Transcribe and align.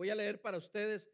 Voy 0.00 0.08
a 0.08 0.14
leer 0.14 0.40
para 0.40 0.56
ustedes 0.56 1.10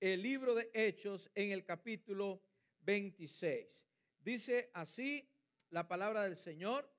el 0.00 0.22
libro 0.22 0.54
de 0.54 0.70
Hechos 0.72 1.30
en 1.34 1.50
el 1.50 1.62
capítulo 1.62 2.42
26. 2.80 3.86
Dice 4.18 4.70
así 4.72 5.28
la 5.68 5.86
palabra 5.86 6.22
del 6.22 6.38
Señor. 6.38 6.90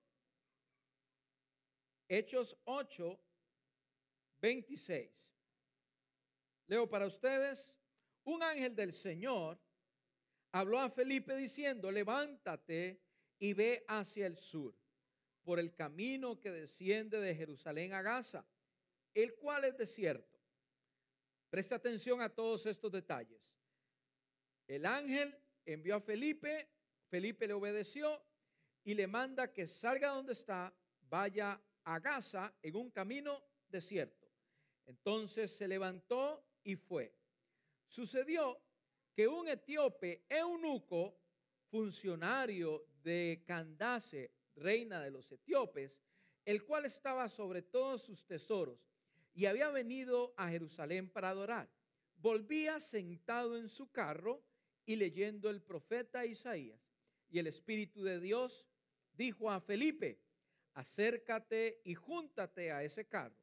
Hechos 2.07 2.55
8, 2.65 3.19
26. 4.39 5.33
Leo 6.67 6.87
para 6.87 7.07
ustedes. 7.07 7.81
Un 8.23 8.43
ángel 8.43 8.75
del 8.75 8.93
Señor 8.93 9.59
habló 10.51 10.79
a 10.79 10.91
Felipe 10.91 11.35
diciendo, 11.35 11.89
levántate 11.89 13.01
y 13.39 13.53
ve 13.53 13.83
hacia 13.87 14.27
el 14.27 14.37
sur, 14.37 14.75
por 15.41 15.57
el 15.57 15.73
camino 15.73 16.39
que 16.39 16.51
desciende 16.51 17.19
de 17.19 17.33
Jerusalén 17.33 17.93
a 17.93 18.03
Gaza, 18.03 18.45
el 19.15 19.33
cual 19.33 19.65
es 19.65 19.75
desierto. 19.75 20.30
Presta 21.51 21.75
atención 21.75 22.21
a 22.21 22.29
todos 22.29 22.65
estos 22.65 22.89
detalles. 22.89 23.41
El 24.65 24.85
ángel 24.85 25.37
envió 25.65 25.97
a 25.97 25.99
Felipe, 25.99 26.69
Felipe 27.09 27.45
le 27.45 27.53
obedeció 27.53 28.23
y 28.85 28.93
le 28.93 29.05
manda 29.05 29.51
que 29.51 29.67
salga 29.67 30.11
donde 30.11 30.31
está, 30.31 30.73
vaya 31.09 31.61
a 31.83 31.99
Gaza 31.99 32.55
en 32.61 32.77
un 32.77 32.89
camino 32.89 33.43
desierto. 33.67 34.31
Entonces 34.85 35.51
se 35.51 35.67
levantó 35.67 36.41
y 36.63 36.77
fue. 36.77 37.13
Sucedió 37.85 38.57
que 39.13 39.27
un 39.27 39.49
etíope 39.49 40.23
eunuco, 40.29 41.19
funcionario 41.69 42.85
de 43.03 43.43
Candace, 43.45 44.31
reina 44.55 45.01
de 45.01 45.11
los 45.11 45.29
etíopes, 45.29 46.01
el 46.45 46.63
cual 46.63 46.85
estaba 46.85 47.27
sobre 47.27 47.61
todos 47.61 48.03
sus 48.03 48.25
tesoros 48.25 48.90
y 49.33 49.45
había 49.45 49.69
venido 49.69 50.33
a 50.37 50.49
Jerusalén 50.49 51.09
para 51.09 51.29
adorar, 51.29 51.69
volvía 52.15 52.79
sentado 52.79 53.57
en 53.57 53.69
su 53.69 53.91
carro 53.91 54.43
y 54.85 54.95
leyendo 54.95 55.49
el 55.49 55.61
profeta 55.61 56.25
Isaías. 56.25 56.79
Y 57.29 57.39
el 57.39 57.47
Espíritu 57.47 58.03
de 58.03 58.19
Dios 58.19 58.67
dijo 59.13 59.49
a 59.49 59.61
Felipe, 59.61 60.19
acércate 60.73 61.81
y 61.85 61.95
júntate 61.95 62.71
a 62.71 62.83
ese 62.83 63.07
carro. 63.07 63.35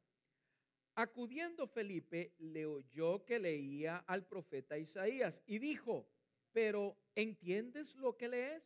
Acudiendo 0.95 1.67
Felipe, 1.67 2.33
le 2.39 2.65
oyó 2.65 3.23
que 3.25 3.39
leía 3.39 3.97
al 3.99 4.27
profeta 4.27 4.77
Isaías 4.77 5.41
y 5.45 5.59
dijo, 5.59 6.07
pero 6.51 6.97
¿entiendes 7.15 7.95
lo 7.95 8.17
que 8.17 8.27
lees? 8.27 8.63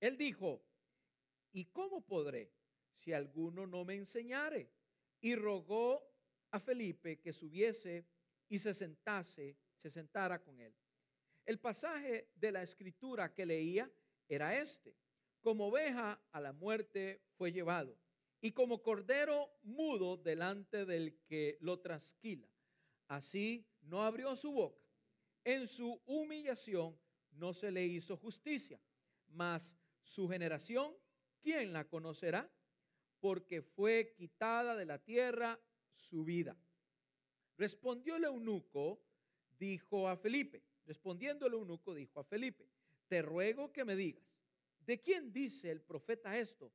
Él 0.00 0.16
dijo, 0.18 0.62
¿y 1.52 1.64
cómo 1.66 2.04
podré 2.04 2.52
si 2.92 3.12
alguno 3.12 3.66
no 3.66 3.84
me 3.84 3.94
enseñare? 3.94 4.70
Y 5.20 5.34
rogó 5.34 6.06
a 6.50 6.60
Felipe 6.60 7.20
que 7.20 7.32
subiese 7.32 8.06
y 8.48 8.58
se 8.58 8.74
sentase, 8.74 9.56
se 9.74 9.90
sentara 9.90 10.42
con 10.42 10.60
él. 10.60 10.74
El 11.44 11.58
pasaje 11.58 12.30
de 12.34 12.52
la 12.52 12.62
escritura 12.62 13.32
que 13.32 13.46
leía 13.46 13.90
era 14.28 14.58
este. 14.58 14.96
Como 15.40 15.68
oveja 15.68 16.20
a 16.32 16.40
la 16.40 16.52
muerte 16.52 17.22
fue 17.36 17.52
llevado 17.52 17.96
y 18.40 18.52
como 18.52 18.82
cordero 18.82 19.58
mudo 19.62 20.16
delante 20.16 20.84
del 20.84 21.18
que 21.24 21.56
lo 21.60 21.78
trasquila. 21.78 22.48
Así 23.08 23.66
no 23.82 24.02
abrió 24.02 24.34
su 24.34 24.52
boca. 24.52 24.82
En 25.44 25.66
su 25.66 26.00
humillación 26.06 26.98
no 27.30 27.52
se 27.52 27.70
le 27.70 27.84
hizo 27.84 28.16
justicia. 28.16 28.80
Mas 29.28 29.76
su 30.00 30.28
generación, 30.28 30.96
¿quién 31.40 31.72
la 31.72 31.84
conocerá? 31.84 32.50
Porque 33.20 33.62
fue 33.62 34.12
quitada 34.16 34.74
de 34.74 34.84
la 34.84 34.98
tierra 34.98 35.58
su 35.96 36.24
vida. 36.24 36.56
Respondió 37.56 38.16
el 38.16 38.24
eunuco, 38.24 39.00
dijo 39.58 40.08
a 40.08 40.16
Felipe, 40.16 40.62
respondiendo 40.84 41.46
el 41.46 41.54
eunuco, 41.54 41.94
dijo 41.94 42.20
a 42.20 42.24
Felipe, 42.24 42.68
te 43.08 43.22
ruego 43.22 43.72
que 43.72 43.84
me 43.84 43.96
digas, 43.96 44.24
¿de 44.80 45.00
quién 45.00 45.32
dice 45.32 45.70
el 45.70 45.80
profeta 45.80 46.36
esto? 46.36 46.70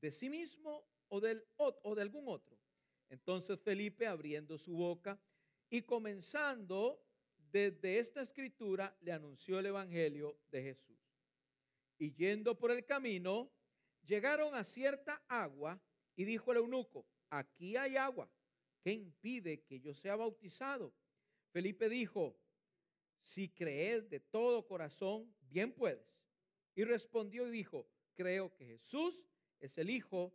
¿De 0.00 0.10
sí 0.10 0.28
mismo 0.28 0.84
o, 1.08 1.20
del, 1.20 1.44
o 1.56 1.94
de 1.94 2.02
algún 2.02 2.28
otro? 2.28 2.58
Entonces 3.08 3.60
Felipe, 3.60 4.06
abriendo 4.06 4.58
su 4.58 4.72
boca 4.72 5.20
y 5.70 5.82
comenzando 5.82 7.02
desde 7.50 7.98
esta 7.98 8.22
escritura, 8.22 8.96
le 9.00 9.12
anunció 9.12 9.58
el 9.58 9.66
Evangelio 9.66 10.38
de 10.50 10.62
Jesús. 10.62 10.98
Y 11.98 12.12
yendo 12.14 12.58
por 12.58 12.70
el 12.70 12.84
camino, 12.84 13.52
llegaron 14.04 14.54
a 14.54 14.64
cierta 14.64 15.22
agua 15.28 15.80
y 16.16 16.24
dijo 16.24 16.52
el 16.52 16.58
eunuco, 16.58 17.06
aquí 17.30 17.76
hay 17.76 17.96
agua 17.96 18.30
¿qué 18.82 18.92
impide 18.92 19.62
que 19.62 19.80
yo 19.80 19.94
sea 19.94 20.16
bautizado? 20.16 20.92
Felipe 21.50 21.88
dijo, 21.88 22.36
si 23.20 23.48
crees 23.48 24.08
de 24.10 24.20
todo 24.20 24.66
corazón, 24.66 25.32
bien 25.48 25.72
puedes. 25.72 26.06
Y 26.74 26.84
respondió 26.84 27.46
y 27.46 27.50
dijo, 27.50 27.86
creo 28.14 28.54
que 28.54 28.66
Jesús 28.66 29.24
es 29.60 29.78
el 29.78 29.90
Hijo 29.90 30.34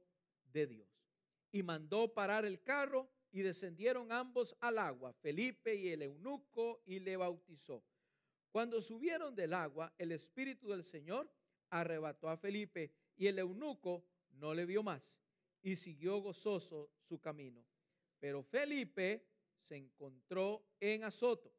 de 0.51 0.67
Dios. 0.67 0.89
Y 1.51 1.63
mandó 1.63 2.13
parar 2.13 2.45
el 2.45 2.61
carro 2.61 3.09
y 3.31 3.41
descendieron 3.41 4.11
ambos 4.11 4.55
al 4.61 4.77
agua, 4.77 5.13
Felipe 5.13 5.75
y 5.75 5.89
el 5.89 6.01
eunuco, 6.01 6.81
y 6.85 6.99
le 6.99 7.17
bautizó. 7.17 7.83
Cuando 8.51 8.79
subieron 8.81 9.35
del 9.35 9.53
agua, 9.53 9.93
el 9.97 10.11
Espíritu 10.11 10.69
del 10.69 10.83
Señor 10.83 11.29
arrebató 11.69 12.29
a 12.29 12.37
Felipe 12.37 12.91
y 13.15 13.27
el 13.27 13.39
eunuco 13.39 14.05
no 14.31 14.53
le 14.53 14.65
vio 14.65 14.83
más 14.83 15.03
y 15.61 15.75
siguió 15.75 16.19
gozoso 16.19 16.89
su 17.01 17.19
camino. 17.19 17.65
Pero 18.19 18.43
Felipe 18.43 19.27
se 19.59 19.75
encontró 19.75 20.65
en 20.79 21.03
Azoto 21.03 21.53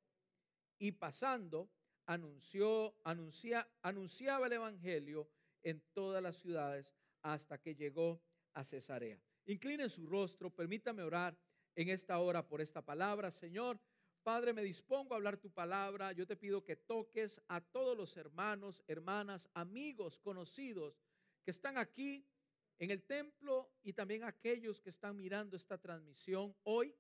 y 0.78 0.92
pasando 0.92 1.70
anunció, 2.06 2.96
anuncia, 3.04 3.68
anunciaba 3.82 4.46
el 4.46 4.54
Evangelio 4.54 5.28
en 5.62 5.82
todas 5.92 6.22
las 6.22 6.36
ciudades 6.36 6.92
hasta 7.22 7.58
que 7.58 7.74
llegó 7.74 8.22
a 8.54 8.64
Cesarea. 8.64 9.20
Incline 9.46 9.88
su 9.88 10.06
rostro, 10.06 10.50
permítame 10.50 11.02
orar 11.02 11.38
en 11.74 11.88
esta 11.90 12.18
hora 12.18 12.46
por 12.46 12.60
esta 12.60 12.84
palabra, 12.84 13.30
Señor. 13.30 13.78
Padre, 14.22 14.52
me 14.52 14.62
dispongo 14.62 15.14
a 15.14 15.16
hablar 15.16 15.38
tu 15.38 15.50
palabra. 15.50 16.12
Yo 16.12 16.26
te 16.26 16.36
pido 16.36 16.64
que 16.64 16.76
toques 16.76 17.40
a 17.48 17.60
todos 17.60 17.96
los 17.96 18.16
hermanos, 18.16 18.82
hermanas, 18.86 19.48
amigos, 19.54 20.18
conocidos 20.18 21.00
que 21.44 21.50
están 21.50 21.78
aquí 21.78 22.26
en 22.78 22.90
el 22.90 23.02
templo 23.02 23.72
y 23.82 23.92
también 23.92 24.24
aquellos 24.24 24.80
que 24.80 24.90
están 24.90 25.16
mirando 25.16 25.56
esta 25.56 25.78
transmisión 25.78 26.54
hoy, 26.62 26.94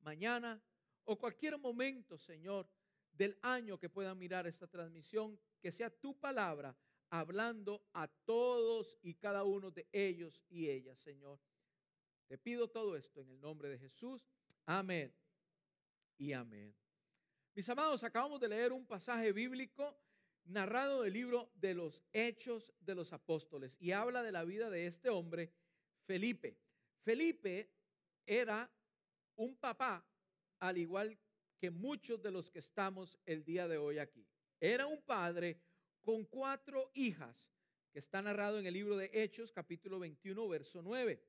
mañana 0.00 0.62
o 1.04 1.18
cualquier 1.18 1.58
momento, 1.58 2.18
Señor, 2.18 2.68
del 3.12 3.38
año 3.42 3.78
que 3.78 3.88
puedan 3.88 4.18
mirar 4.18 4.46
esta 4.46 4.66
transmisión, 4.66 5.38
que 5.60 5.72
sea 5.72 5.90
tu 5.90 6.18
palabra 6.18 6.76
hablando 7.10 7.88
a 7.92 8.06
todos 8.08 8.96
y 9.02 9.14
cada 9.14 9.44
uno 9.44 9.70
de 9.70 9.88
ellos 9.92 10.42
y 10.48 10.68
ellas, 10.68 10.98
Señor. 10.98 11.40
Te 12.26 12.38
pido 12.38 12.68
todo 12.68 12.96
esto 12.96 13.20
en 13.20 13.30
el 13.30 13.40
nombre 13.40 13.68
de 13.68 13.78
Jesús. 13.78 14.28
Amén 14.66 15.12
y 16.16 16.32
amén. 16.32 16.74
Mis 17.54 17.68
amados, 17.68 18.04
acabamos 18.04 18.40
de 18.40 18.48
leer 18.48 18.72
un 18.72 18.86
pasaje 18.86 19.32
bíblico 19.32 19.98
narrado 20.50 21.02
del 21.02 21.12
libro 21.12 21.50
de 21.54 21.74
los 21.74 22.02
Hechos 22.12 22.72
de 22.80 22.94
los 22.94 23.12
Apóstoles 23.12 23.76
y 23.80 23.92
habla 23.92 24.22
de 24.22 24.32
la 24.32 24.44
vida 24.44 24.70
de 24.70 24.86
este 24.86 25.08
hombre, 25.08 25.52
Felipe. 26.06 26.56
Felipe 27.02 27.70
era 28.26 28.70
un 29.36 29.56
papá 29.56 30.04
al 30.58 30.76
igual 30.78 31.18
que 31.58 31.70
muchos 31.70 32.22
de 32.22 32.30
los 32.30 32.50
que 32.50 32.58
estamos 32.58 33.18
el 33.26 33.44
día 33.44 33.68
de 33.68 33.78
hoy 33.78 33.98
aquí. 33.98 34.26
Era 34.60 34.86
un 34.86 35.02
padre 35.02 35.60
con 36.02 36.24
cuatro 36.24 36.90
hijas, 36.94 37.50
que 37.92 37.98
está 37.98 38.22
narrado 38.22 38.58
en 38.58 38.66
el 38.66 38.74
libro 38.74 38.96
de 38.96 39.10
Hechos 39.12 39.52
capítulo 39.52 39.98
21, 39.98 40.48
verso 40.48 40.82
9. 40.82 41.22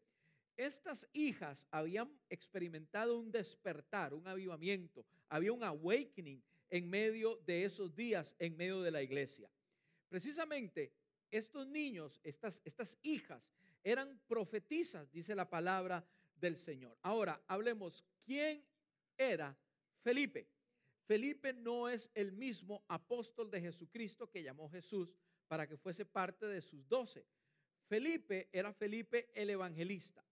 Estas 0.58 1.08
hijas 1.14 1.68
habían 1.72 2.12
experimentado 2.30 3.18
un 3.18 3.32
despertar, 3.32 4.14
un 4.14 4.28
avivamiento, 4.28 5.06
había 5.30 5.54
un 5.54 5.64
awakening 5.64 6.42
en 6.72 6.90
medio 6.90 7.36
de 7.46 7.66
esos 7.66 7.94
días, 7.94 8.36
en 8.40 8.58
medio 8.58 8.82
de 8.82 8.90
la 8.90 9.04
iglesia. 9.04 9.52
Precisamente 10.10 10.94
estos 11.30 11.68
niños, 11.68 12.20
estas, 12.24 12.62
estas 12.66 12.98
hijas, 13.04 13.52
eran 13.84 14.20
profetizas, 14.28 15.12
dice 15.12 15.36
la 15.36 15.50
palabra 15.50 16.06
del 16.36 16.58
Señor. 16.58 16.98
Ahora, 17.02 17.42
hablemos, 17.48 18.04
¿quién 18.26 18.66
era 19.18 19.56
Felipe? 20.02 20.48
Felipe 21.06 21.54
no 21.54 21.90
es 21.90 22.10
el 22.16 22.32
mismo 22.32 22.84
apóstol 22.88 23.52
de 23.52 23.62
Jesucristo 23.62 24.30
que 24.30 24.44
llamó 24.44 24.70
Jesús 24.70 25.14
para 25.48 25.68
que 25.68 25.78
fuese 25.78 26.06
parte 26.06 26.46
de 26.46 26.62
sus 26.62 26.88
doce. 26.88 27.26
Felipe 27.88 28.50
era 28.54 28.72
Felipe 28.72 29.30
el 29.34 29.50
evangelista. 29.50 30.26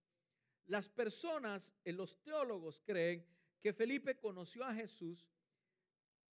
Las 0.67 0.87
personas, 0.87 1.73
eh, 1.83 1.91
los 1.91 2.21
teólogos 2.21 2.79
creen 2.85 3.25
que 3.59 3.73
Felipe 3.73 4.17
conoció 4.17 4.63
a 4.63 4.73
Jesús 4.73 5.27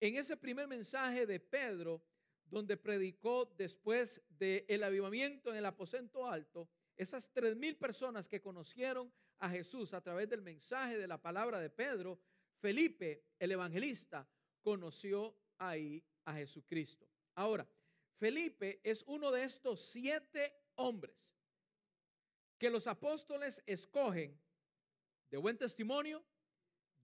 en 0.01 0.17
ese 0.17 0.37
primer 0.37 0.69
mensaje 0.69 1.27
de 1.27 1.41
Pedro, 1.41 2.03
donde 2.45 2.77
predicó 2.77 3.47
después 3.57 4.23
del 4.29 4.85
avivamiento 4.85 5.51
en 5.51 5.57
el 5.57 5.67
aposento 5.67 6.27
alto, 6.27 6.69
esas 6.97 7.31
tres 7.33 7.57
mil 7.57 7.77
personas 7.77 8.29
que 8.29 8.41
conocieron 8.41 9.13
a 9.39 9.51
Jesús 9.51 9.93
a 9.93 10.01
través 10.01 10.29
del 10.29 10.43
mensaje 10.43 10.97
de 10.97 11.07
la 11.07 11.21
palabra 11.21 11.59
de 11.61 11.71
Pedro, 11.71 12.19
Felipe, 12.59 13.25
el 13.39 13.53
evangelista, 13.53 14.29
conoció 14.63 15.37
ahí 15.59 16.03
a 16.25 16.35
Jesucristo. 16.35 17.07
Ahora, 17.35 17.69
Felipe 18.19 18.81
es 18.83 19.05
uno 19.07 19.31
de 19.31 19.45
estos 19.45 19.81
siete 19.81 20.55
hombres 20.77 21.15
que 22.59 22.71
los 22.71 22.87
apóstoles 22.87 23.63
escogen 23.67 24.41
de 25.31 25.37
buen 25.37 25.59
testimonio, 25.59 26.25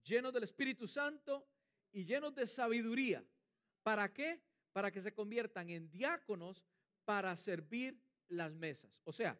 llenos 0.03 0.33
del 0.33 0.43
Espíritu 0.43 0.87
Santo 0.87 1.47
y 1.93 2.05
llenos 2.05 2.35
de 2.35 2.47
sabiduría. 2.47 3.23
¿Para 3.83 4.11
qué? 4.11 4.41
Para 4.73 4.91
que 4.91 5.01
se 5.01 5.13
conviertan 5.13 5.69
en 5.69 5.89
diáconos 5.89 6.65
para 7.05 7.35
servir 7.37 7.97
las 8.27 8.53
mesas. 8.53 8.99
O 9.05 9.13
sea, 9.13 9.39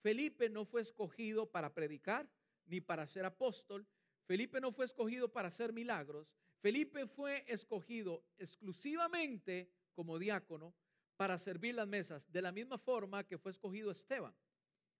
Felipe 0.00 0.48
no 0.48 0.64
fue 0.64 0.80
escogido 0.80 1.50
para 1.50 1.74
predicar 1.74 2.30
ni 2.66 2.80
para 2.80 3.06
ser 3.06 3.24
apóstol. 3.24 3.86
Felipe 4.26 4.60
no 4.60 4.72
fue 4.72 4.84
escogido 4.84 5.32
para 5.32 5.48
hacer 5.48 5.72
milagros. 5.72 6.32
Felipe 6.60 7.06
fue 7.06 7.44
escogido 7.48 8.24
exclusivamente 8.38 9.70
como 9.92 10.18
diácono 10.18 10.74
para 11.16 11.36
servir 11.38 11.74
las 11.74 11.88
mesas, 11.88 12.30
de 12.30 12.42
la 12.42 12.52
misma 12.52 12.78
forma 12.78 13.26
que 13.26 13.38
fue 13.38 13.50
escogido 13.50 13.90
Esteban. 13.90 14.34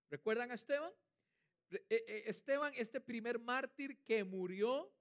¿Recuerdan 0.09 0.51
a 0.51 0.55
Esteban? 0.55 0.91
E, 1.71 1.85
e, 1.89 2.23
Esteban, 2.29 2.73
este 2.75 2.99
primer 2.99 3.39
mártir 3.39 4.03
que 4.03 4.23
murió 4.23 4.91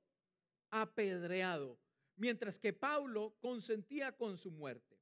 apedreado, 0.70 1.80
mientras 2.18 2.58
que 2.58 2.72
Pablo 2.72 3.36
consentía 3.40 4.16
con 4.16 4.36
su 4.36 4.50
muerte. 4.50 4.98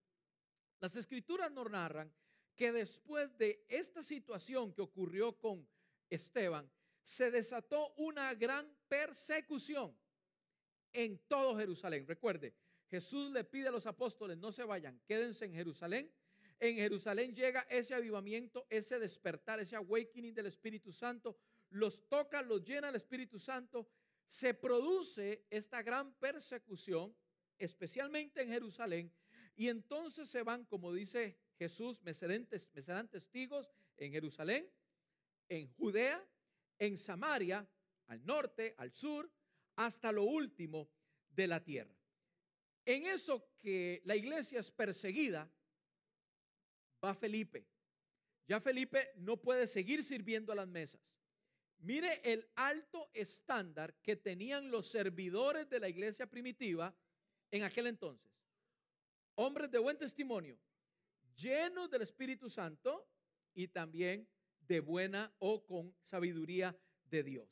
Las 0.80 0.96
escrituras 0.96 1.50
nos 1.50 1.70
narran 1.70 2.12
que 2.54 2.72
después 2.72 3.36
de 3.36 3.64
esta 3.68 4.02
situación 4.02 4.72
que 4.72 4.82
ocurrió 4.82 5.38
con 5.38 5.66
Esteban, 6.08 6.70
se 7.02 7.30
desató 7.30 7.94
una 7.96 8.34
gran 8.34 8.68
persecución 8.88 9.96
en 10.92 11.18
todo 11.28 11.56
Jerusalén. 11.56 12.06
Recuerde, 12.06 12.54
Jesús 12.88 13.30
le 13.30 13.44
pide 13.44 13.68
a 13.68 13.70
los 13.70 13.86
apóstoles, 13.86 14.38
no 14.38 14.52
se 14.52 14.64
vayan, 14.64 15.00
quédense 15.06 15.44
en 15.44 15.52
Jerusalén. 15.52 16.12
En 16.58 16.76
Jerusalén 16.76 17.34
llega 17.34 17.66
ese 17.68 17.94
avivamiento, 17.94 18.66
ese 18.70 18.98
despertar, 18.98 19.60
ese 19.60 19.76
awakening 19.76 20.34
del 20.34 20.46
Espíritu 20.46 20.90
Santo. 20.90 21.36
Los 21.70 22.08
toca, 22.08 22.40
los 22.42 22.64
llena 22.64 22.88
el 22.88 22.96
Espíritu 22.96 23.38
Santo. 23.38 23.88
Se 24.26 24.54
produce 24.54 25.46
esta 25.50 25.82
gran 25.82 26.12
persecución, 26.14 27.16
especialmente 27.58 28.42
en 28.42 28.48
Jerusalén. 28.48 29.12
Y 29.54 29.68
entonces 29.68 30.28
se 30.28 30.42
van, 30.42 30.64
como 30.64 30.92
dice 30.92 31.38
Jesús, 31.58 32.02
me 32.02 32.12
serán, 32.12 32.46
testigos 33.08 33.70
en 33.96 34.12
Jerusalén, 34.12 34.70
en 35.48 35.68
Judea, 35.74 36.22
en 36.78 36.98
Samaria, 36.98 37.66
al 38.08 38.24
norte, 38.24 38.74
al 38.76 38.92
sur, 38.92 39.30
hasta 39.76 40.12
lo 40.12 40.24
último 40.24 40.90
de 41.30 41.46
la 41.46 41.62
tierra. 41.62 41.94
En 42.84 43.06
eso 43.06 43.50
que 43.58 44.02
la 44.04 44.14
iglesia 44.14 44.60
es 44.60 44.70
perseguida, 44.70 45.50
va 47.02 47.14
Felipe. 47.14 47.66
Ya 48.46 48.60
Felipe 48.60 49.10
no 49.16 49.36
puede 49.36 49.66
seguir 49.66 50.04
sirviendo 50.04 50.52
a 50.52 50.56
las 50.56 50.68
mesas. 50.68 51.00
Mire 51.78 52.20
el 52.24 52.48
alto 52.54 53.10
estándar 53.12 53.94
que 54.02 54.16
tenían 54.16 54.70
los 54.70 54.86
servidores 54.88 55.68
de 55.68 55.80
la 55.80 55.88
iglesia 55.88 56.26
primitiva 56.26 56.94
en 57.50 57.62
aquel 57.62 57.86
entonces. 57.86 58.32
Hombres 59.36 59.70
de 59.70 59.78
buen 59.78 59.98
testimonio, 59.98 60.58
llenos 61.36 61.90
del 61.90 62.02
Espíritu 62.02 62.48
Santo 62.48 63.08
y 63.54 63.68
también 63.68 64.28
de 64.60 64.80
buena 64.80 65.32
o 65.38 65.64
con 65.64 65.94
sabiduría 66.00 66.76
de 67.04 67.22
Dios. 67.22 67.48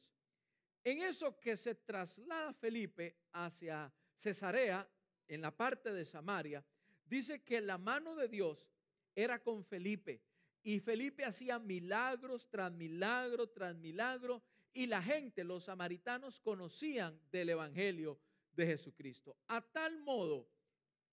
En 0.82 1.02
eso 1.02 1.38
que 1.38 1.56
se 1.56 1.74
traslada 1.74 2.52
Felipe 2.54 3.16
hacia 3.32 3.92
Cesarea, 4.14 4.88
en 5.28 5.40
la 5.40 5.50
parte 5.50 5.92
de 5.92 6.04
Samaria, 6.04 6.64
dice 7.04 7.42
que 7.42 7.60
la 7.60 7.78
mano 7.78 8.14
de 8.14 8.28
Dios 8.28 8.68
era 9.14 9.42
con 9.42 9.64
Felipe 9.64 10.22
y 10.64 10.81
Felipe 10.81 11.25
hacía 11.25 11.58
milagros 11.58 12.49
tras 12.49 12.72
milagro 12.72 13.49
tras 13.49 13.76
milagro 13.76 14.43
y 14.72 14.87
la 14.87 15.00
gente, 15.02 15.44
los 15.44 15.64
samaritanos, 15.64 16.40
conocían 16.40 17.20
del 17.31 17.50
Evangelio 17.50 18.19
de 18.50 18.66
Jesucristo. 18.66 19.37
A 19.46 19.61
tal 19.61 20.00
modo 20.00 20.49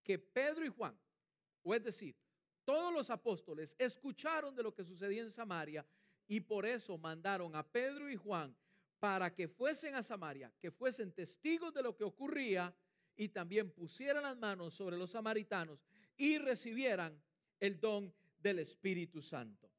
que 0.04 0.18
Pedro 0.18 0.66
y 0.66 0.70
Juan, 0.70 0.98
o 1.62 1.76
es 1.76 1.84
decir, 1.84 2.16
todos 2.64 2.94
los 2.94 3.10
apóstoles 3.10 3.76
escucharon 3.78 4.56
de 4.56 4.64
lo 4.64 4.74
que 4.74 4.86
sucedía 4.86 5.22
en 5.22 5.32
Samaria 5.32 5.86
y 6.28 6.40
por 6.40 6.66
eso 6.66 6.98
mandaron 6.98 7.56
a 7.56 7.70
Pedro 7.70 8.10
y 8.10 8.16
Juan 8.16 8.56
para 9.00 9.34
que 9.34 9.48
fuesen 9.48 9.96
a 9.96 10.02
Samaria, 10.02 10.52
que 10.60 10.72
fuesen 10.72 11.12
testigos 11.12 11.74
de 11.74 11.84
lo 11.84 11.96
que 11.96 12.06
ocurría 12.06 12.74
y 13.18 13.30
también 13.30 13.70
pusieran 13.70 14.24
las 14.24 14.38
manos 14.38 14.74
sobre 14.74 14.98
los 14.98 15.12
samaritanos 15.12 15.84
y 16.16 16.38
recibieran 16.38 17.22
el 17.60 17.80
don 17.80 18.14
del 18.42 18.60
Espíritu 18.60 19.22
Santo. 19.22 19.72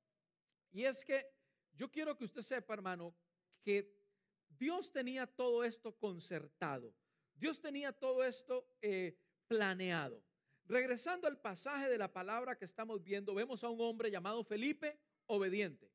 Y 0.71 0.85
es 0.85 1.05
que 1.05 1.27
yo 1.75 1.91
quiero 1.91 2.17
que 2.17 2.25
usted 2.25 2.43
sepa, 2.43 2.75
hermano, 2.75 3.15
que 3.63 4.03
Dios 4.49 4.93
tenía 4.93 5.27
todo 5.27 5.65
esto 5.65 5.97
concertado. 5.97 6.95
Dios 7.35 7.61
tenía 7.61 7.93
todo 7.93 8.25
esto 8.25 8.77
eh, 8.81 9.19
planeado. 9.49 10.23
Regresando 10.65 11.27
al 11.27 11.41
pasaje 11.41 11.89
de 11.89 11.99
la 11.99 12.13
palabra 12.13 12.57
que 12.57 12.65
estamos 12.65 13.03
viendo, 13.03 13.35
vemos 13.35 13.65
a 13.65 13.69
un 13.69 13.81
hombre 13.81 14.11
llamado 14.11 14.45
Felipe, 14.45 14.99
obediente. 15.27 15.91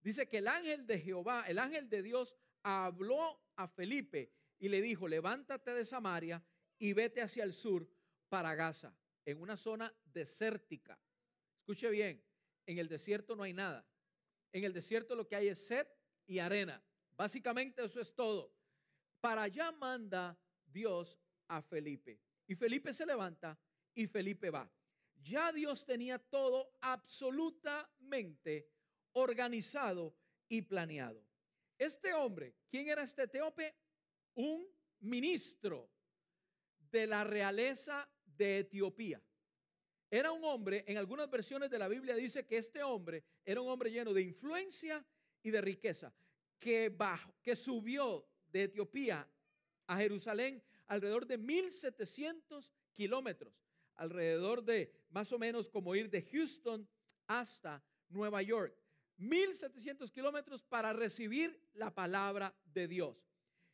Dice 0.00 0.28
que 0.28 0.38
el 0.38 0.48
ángel 0.48 0.86
de 0.86 0.98
Jehová, 0.98 1.44
el 1.46 1.58
ángel 1.58 1.88
de 1.88 2.02
Dios, 2.02 2.34
habló 2.62 3.40
a 3.56 3.68
Felipe 3.68 4.32
y 4.58 4.68
le 4.68 4.80
dijo, 4.80 5.06
levántate 5.06 5.72
de 5.72 5.84
Samaria 5.84 6.42
y 6.78 6.92
vete 6.92 7.22
hacia 7.22 7.44
el 7.44 7.52
sur 7.52 7.88
para 8.28 8.54
Gaza, 8.54 8.96
en 9.24 9.40
una 9.40 9.56
zona 9.56 9.92
desértica. 10.04 10.98
Escuche 11.66 11.90
bien, 11.90 12.22
en 12.64 12.78
el 12.78 12.86
desierto 12.86 13.34
no 13.34 13.42
hay 13.42 13.52
nada. 13.52 13.84
En 14.52 14.62
el 14.62 14.72
desierto 14.72 15.16
lo 15.16 15.26
que 15.26 15.34
hay 15.34 15.48
es 15.48 15.66
sed 15.66 15.84
y 16.24 16.38
arena. 16.38 16.80
Básicamente 17.16 17.84
eso 17.84 18.00
es 18.00 18.14
todo. 18.14 18.54
Para 19.20 19.42
allá 19.42 19.72
manda 19.72 20.38
Dios 20.64 21.18
a 21.48 21.60
Felipe. 21.60 22.20
Y 22.46 22.54
Felipe 22.54 22.92
se 22.92 23.04
levanta 23.04 23.58
y 23.96 24.06
Felipe 24.06 24.48
va. 24.48 24.70
Ya 25.20 25.50
Dios 25.50 25.84
tenía 25.84 26.20
todo 26.20 26.78
absolutamente 26.80 28.70
organizado 29.14 30.14
y 30.48 30.62
planeado. 30.62 31.26
Este 31.76 32.14
hombre, 32.14 32.54
¿quién 32.70 32.86
era 32.86 33.02
este 33.02 33.24
etíope? 33.24 33.74
Un 34.36 34.68
ministro 35.00 35.90
de 36.92 37.08
la 37.08 37.24
realeza 37.24 38.08
de 38.24 38.58
Etiopía. 38.60 39.20
Era 40.10 40.32
un 40.32 40.44
hombre, 40.44 40.84
en 40.86 40.98
algunas 40.98 41.28
versiones 41.28 41.70
de 41.70 41.78
la 41.78 41.88
Biblia 41.88 42.14
dice 42.14 42.46
que 42.46 42.58
este 42.58 42.82
hombre 42.82 43.24
era 43.44 43.60
un 43.60 43.68
hombre 43.68 43.90
lleno 43.90 44.12
de 44.12 44.22
influencia 44.22 45.04
y 45.42 45.50
de 45.50 45.60
riqueza, 45.60 46.14
que, 46.58 46.92
subió 47.54 48.26
de 48.48 48.64
Etiopía 48.64 49.28
a 49.86 49.96
Jerusalén 49.96 50.62
alrededor 50.86 51.26
de 51.26 51.38
1700 51.38 52.72
kilómetros 52.92 53.66
alrededor 53.96 54.62
de 54.62 54.92
más 55.10 55.32
o 55.32 55.38
menos 55.38 55.68
como 55.68 55.94
ir 55.94 56.10
de 56.10 56.22
Houston 56.22 56.88
hasta 57.26 57.82
Nueva 58.08 58.42
York. 58.42 58.76
1700 59.16 60.10
kilómetros 60.10 60.62
para 60.62 60.92
recibir 60.92 61.58
la 61.74 61.94
palabra 61.94 62.54
de 62.64 62.86
Dios. 62.86 63.16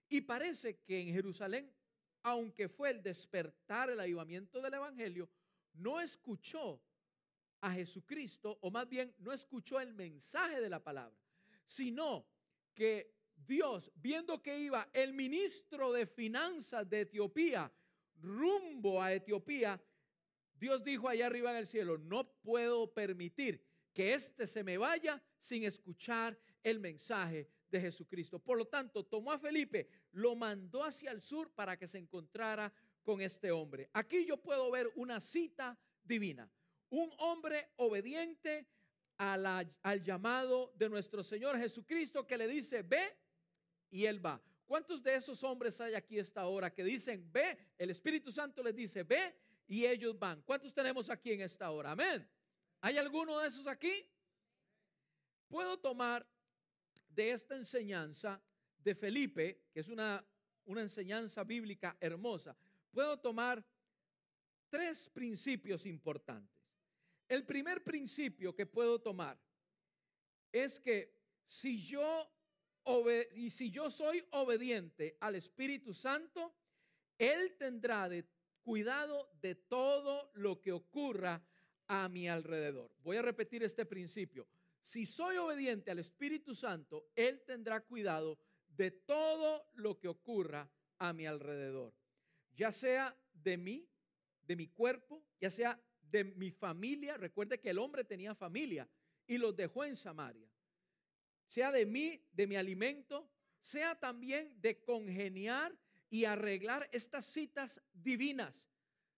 Y 0.08 0.20
parece 0.20 0.78
que 0.80 1.00
en 1.00 1.12
Jerusalén, 1.12 1.72
aunque 2.22 2.68
fue 2.68 2.90
el 2.90 3.02
despertar, 3.02 3.90
el 3.90 3.98
avivamiento 3.98 4.60
del 4.60 4.74
Evangelio, 4.74 5.28
no 5.74 6.00
escuchó 6.00 6.80
a 7.60 7.72
Jesucristo, 7.72 8.58
o 8.60 8.70
más 8.70 8.88
bien 8.88 9.14
no 9.18 9.32
escuchó 9.32 9.80
el 9.80 9.94
mensaje 9.94 10.60
de 10.60 10.68
la 10.68 10.82
palabra, 10.82 11.16
sino 11.64 12.26
que 12.74 13.14
Dios, 13.36 13.90
viendo 13.94 14.42
que 14.42 14.58
iba 14.58 14.88
el 14.92 15.12
ministro 15.12 15.92
de 15.92 16.06
finanzas 16.06 16.88
de 16.88 17.02
Etiopía 17.02 17.72
rumbo 18.20 19.02
a 19.02 19.12
Etiopía, 19.12 19.80
Dios 20.54 20.82
dijo 20.84 21.08
allá 21.08 21.26
arriba 21.26 21.50
en 21.50 21.56
el 21.56 21.66
cielo, 21.66 21.98
no 21.98 22.24
puedo 22.40 22.92
permitir 22.92 23.64
que 23.92 24.14
éste 24.14 24.46
se 24.46 24.62
me 24.62 24.78
vaya 24.78 25.22
sin 25.38 25.64
escuchar 25.64 26.38
el 26.62 26.78
mensaje 26.78 27.48
de 27.68 27.80
Jesucristo. 27.80 28.38
Por 28.38 28.58
lo 28.58 28.66
tanto, 28.66 29.04
tomó 29.04 29.32
a 29.32 29.38
Felipe, 29.38 29.88
lo 30.12 30.36
mandó 30.36 30.84
hacia 30.84 31.10
el 31.10 31.20
sur 31.20 31.50
para 31.50 31.76
que 31.76 31.86
se 31.86 31.98
encontrara 31.98 32.72
con 33.02 33.20
este 33.20 33.50
hombre. 33.50 33.90
Aquí 33.92 34.24
yo 34.24 34.36
puedo 34.36 34.70
ver 34.70 34.90
una 34.96 35.20
cita 35.20 35.78
divina. 36.02 36.50
Un 36.90 37.12
hombre 37.18 37.70
obediente 37.76 38.66
al 39.18 40.02
llamado 40.02 40.72
de 40.76 40.88
nuestro 40.88 41.22
Señor 41.22 41.56
Jesucristo 41.58 42.26
que 42.26 42.36
le 42.36 42.48
dice, 42.48 42.82
ve 42.82 43.16
y 43.90 44.04
él 44.04 44.24
va. 44.24 44.42
¿Cuántos 44.66 45.02
de 45.02 45.14
esos 45.14 45.42
hombres 45.44 45.80
hay 45.80 45.94
aquí 45.94 46.18
esta 46.18 46.46
hora 46.46 46.72
que 46.72 46.82
dicen, 46.82 47.30
ve? 47.30 47.58
El 47.78 47.90
Espíritu 47.90 48.30
Santo 48.30 48.62
les 48.62 48.74
dice, 48.74 49.02
ve 49.02 49.34
y 49.66 49.86
ellos 49.86 50.18
van. 50.18 50.42
¿Cuántos 50.42 50.72
tenemos 50.72 51.10
aquí 51.10 51.32
en 51.32 51.42
esta 51.42 51.70
hora? 51.70 51.92
Amén. 51.92 52.28
¿Hay 52.80 52.98
alguno 52.98 53.38
de 53.38 53.48
esos 53.48 53.66
aquí? 53.66 53.92
Puedo 55.48 55.78
tomar 55.78 56.26
de 57.08 57.30
esta 57.30 57.54
enseñanza 57.54 58.42
de 58.78 58.94
Felipe, 58.94 59.66
que 59.72 59.80
es 59.80 59.88
una 59.88 60.24
una 60.66 60.82
enseñanza 60.82 61.44
bíblica 61.44 61.96
hermosa, 62.00 62.56
puedo 62.92 63.18
tomar 63.18 63.64
tres 64.68 65.08
principios 65.08 65.86
importantes. 65.86 66.62
El 67.28 67.44
primer 67.44 67.82
principio 67.82 68.54
que 68.54 68.66
puedo 68.66 69.00
tomar 69.00 69.38
es 70.52 70.78
que 70.78 71.14
si 71.44 71.80
yo 71.84 72.30
y 73.34 73.50
si 73.50 73.70
yo 73.70 73.90
soy 73.90 74.24
obediente 74.30 75.16
al 75.20 75.36
Espíritu 75.36 75.94
Santo, 75.94 76.54
él 77.16 77.56
tendrá 77.56 78.08
cuidado 78.62 79.30
de 79.40 79.54
todo 79.54 80.30
lo 80.34 80.60
que 80.60 80.72
ocurra 80.72 81.42
a 81.86 82.08
mi 82.08 82.28
alrededor. 82.28 82.90
Voy 83.02 83.16
a 83.16 83.22
repetir 83.22 83.62
este 83.62 83.86
principio. 83.86 84.46
Si 84.82 85.06
soy 85.06 85.36
obediente 85.36 85.90
al 85.90 86.00
Espíritu 86.00 86.54
Santo, 86.54 87.10
Él 87.14 87.42
tendrá 87.46 87.80
cuidado 87.80 88.38
de 88.68 88.90
todo 88.90 89.70
lo 89.74 89.98
que 89.98 90.08
ocurra 90.08 90.68
a 90.98 91.12
mi 91.12 91.26
alrededor. 91.26 91.94
Ya 92.54 92.72
sea 92.72 93.16
de 93.32 93.56
mí, 93.56 93.88
de 94.46 94.56
mi 94.56 94.68
cuerpo, 94.68 95.24
ya 95.40 95.50
sea 95.50 95.80
de 96.10 96.24
mi 96.24 96.50
familia. 96.50 97.16
Recuerde 97.16 97.60
que 97.60 97.70
el 97.70 97.78
hombre 97.78 98.04
tenía 98.04 98.34
familia 98.34 98.88
y 99.26 99.38
los 99.38 99.56
dejó 99.56 99.84
en 99.84 99.96
Samaria. 99.96 100.48
Sea 101.46 101.70
de 101.70 101.86
mí, 101.86 102.24
de 102.32 102.46
mi 102.46 102.56
alimento, 102.56 103.30
sea 103.60 103.98
también 103.98 104.60
de 104.60 104.82
congeniar 104.82 105.76
y 106.10 106.24
arreglar 106.24 106.88
estas 106.92 107.26
citas 107.26 107.80
divinas, 107.92 108.66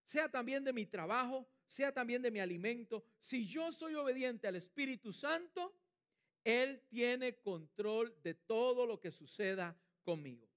sea 0.04 0.30
también 0.30 0.62
de 0.64 0.72
mi 0.72 0.86
trabajo, 0.86 1.48
sea 1.66 1.92
también 1.92 2.22
de 2.22 2.30
mi 2.30 2.40
alimento. 2.40 3.04
Si 3.18 3.46
yo 3.46 3.72
soy 3.72 3.94
obediente 3.94 4.46
al 4.46 4.56
Espíritu 4.56 5.12
Santo, 5.12 5.76
Él 6.44 6.82
tiene 6.88 7.36
control 7.36 8.14
de 8.22 8.34
todo 8.34 8.86
lo 8.86 9.00
que 9.00 9.10
suceda 9.10 9.76
conmigo. 10.02 10.53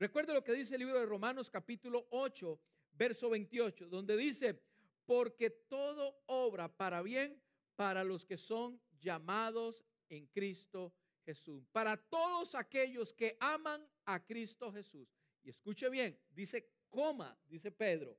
Recuerde 0.00 0.32
lo 0.32 0.42
que 0.42 0.54
dice 0.54 0.76
el 0.76 0.80
libro 0.80 0.98
de 0.98 1.04
Romanos 1.04 1.50
capítulo 1.50 2.06
8, 2.08 2.58
verso 2.92 3.28
28, 3.28 3.86
donde 3.90 4.16
dice, 4.16 4.58
porque 5.04 5.50
todo 5.50 6.22
obra 6.24 6.74
para 6.74 7.02
bien 7.02 7.38
para 7.76 8.02
los 8.02 8.24
que 8.24 8.38
son 8.38 8.80
llamados 8.98 9.84
en 10.08 10.26
Cristo 10.28 10.94
Jesús, 11.26 11.68
para 11.70 11.98
todos 11.98 12.54
aquellos 12.54 13.12
que 13.12 13.36
aman 13.40 13.86
a 14.06 14.24
Cristo 14.24 14.72
Jesús. 14.72 15.06
Y 15.42 15.50
escuche 15.50 15.90
bien, 15.90 16.18
dice 16.30 16.72
coma, 16.88 17.38
dice 17.46 17.70
Pedro, 17.70 18.16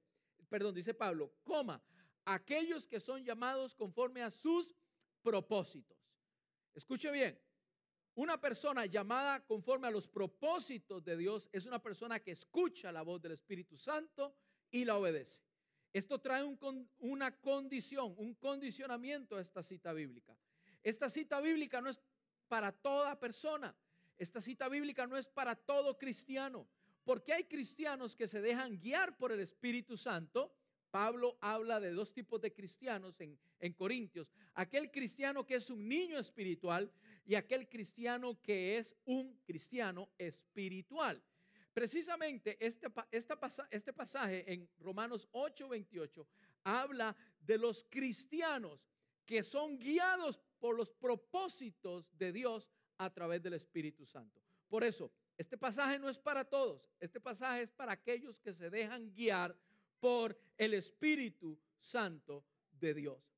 perdón, 0.49 0.75
dice 0.75 0.93
Pablo, 0.93 1.33
coma, 1.43 1.81
aquellos 2.25 2.87
que 2.87 2.99
son 2.99 3.25
llamados 3.25 3.73
conforme 3.73 4.21
a 4.21 4.29
sus 4.29 4.71
propósitos. 5.23 5.97
Escuche 6.75 7.09
bien, 7.09 7.39
una 8.15 8.39
persona 8.39 8.85
llamada 8.85 9.43
conforme 9.45 9.87
a 9.87 9.91
los 9.91 10.07
propósitos 10.07 11.03
de 11.03 11.17
Dios 11.17 11.49
es 11.51 11.65
una 11.65 11.81
persona 11.81 12.19
que 12.19 12.31
escucha 12.31 12.91
la 12.91 13.03
voz 13.03 13.21
del 13.21 13.33
Espíritu 13.33 13.77
Santo 13.77 14.35
y 14.69 14.85
la 14.85 14.97
obedece. 14.97 15.41
Esto 15.93 16.19
trae 16.19 16.43
una 16.99 17.37
condición, 17.39 18.13
un 18.17 18.33
condicionamiento 18.35 19.35
a 19.35 19.41
esta 19.41 19.61
cita 19.61 19.91
bíblica. 19.91 20.37
Esta 20.83 21.09
cita 21.09 21.41
bíblica 21.41 21.81
no 21.81 21.89
es 21.89 21.99
para 22.47 22.71
toda 22.71 23.19
persona. 23.19 23.75
Esta 24.17 24.39
cita 24.39 24.69
bíblica 24.69 25.05
no 25.07 25.17
es 25.17 25.27
para 25.27 25.55
todo 25.55 25.97
cristiano. 25.97 26.67
Porque 27.03 27.33
hay 27.33 27.45
cristianos 27.45 28.15
que 28.15 28.27
se 28.27 28.41
dejan 28.41 28.79
guiar 28.79 29.17
por 29.17 29.31
el 29.31 29.39
Espíritu 29.39 29.97
Santo. 29.97 30.53
Pablo 30.91 31.37
habla 31.41 31.79
de 31.79 31.91
dos 31.91 32.13
tipos 32.13 32.39
de 32.41 32.53
cristianos 32.53 33.19
en, 33.19 33.37
en, 33.59 33.73
Corintios. 33.73 34.31
Aquel 34.53 34.91
cristiano 34.91 35.45
que 35.45 35.55
es 35.55 35.69
un 35.69 35.87
niño 35.87 36.19
espiritual 36.19 36.91
y 37.25 37.35
aquel 37.35 37.67
cristiano 37.69 38.41
que 38.41 38.77
es 38.77 38.95
un 39.05 39.39
cristiano 39.43 40.09
espiritual. 40.17 41.21
Precisamente 41.73 42.57
este, 42.59 42.87
este 43.11 43.93
pasaje 43.93 44.51
en 44.51 44.69
Romanos 44.79 45.27
8:28 45.31 46.27
habla 46.63 47.15
de 47.39 47.57
los 47.57 47.85
cristianos 47.89 48.85
que 49.25 49.43
son 49.43 49.79
guiados 49.79 50.41
por 50.59 50.75
los 50.75 50.89
propósitos 50.89 52.05
de 52.17 52.31
Dios 52.31 52.69
a 52.97 53.09
través 53.13 53.41
del 53.41 53.53
Espíritu 53.53 54.05
Santo. 54.05 54.41
Por 54.67 54.83
eso, 54.83 55.11
este 55.37 55.57
pasaje 55.57 55.97
no 55.97 56.09
es 56.09 56.19
para 56.19 56.43
todos, 56.45 56.91
este 56.99 57.19
pasaje 57.19 57.63
es 57.63 57.71
para 57.71 57.93
aquellos 57.93 58.39
que 58.39 58.53
se 58.53 58.69
dejan 58.69 59.13
guiar 59.13 59.57
por 59.99 60.37
el 60.57 60.73
Espíritu 60.73 61.57
Santo 61.79 62.45
de 62.71 62.93
Dios. 62.93 63.30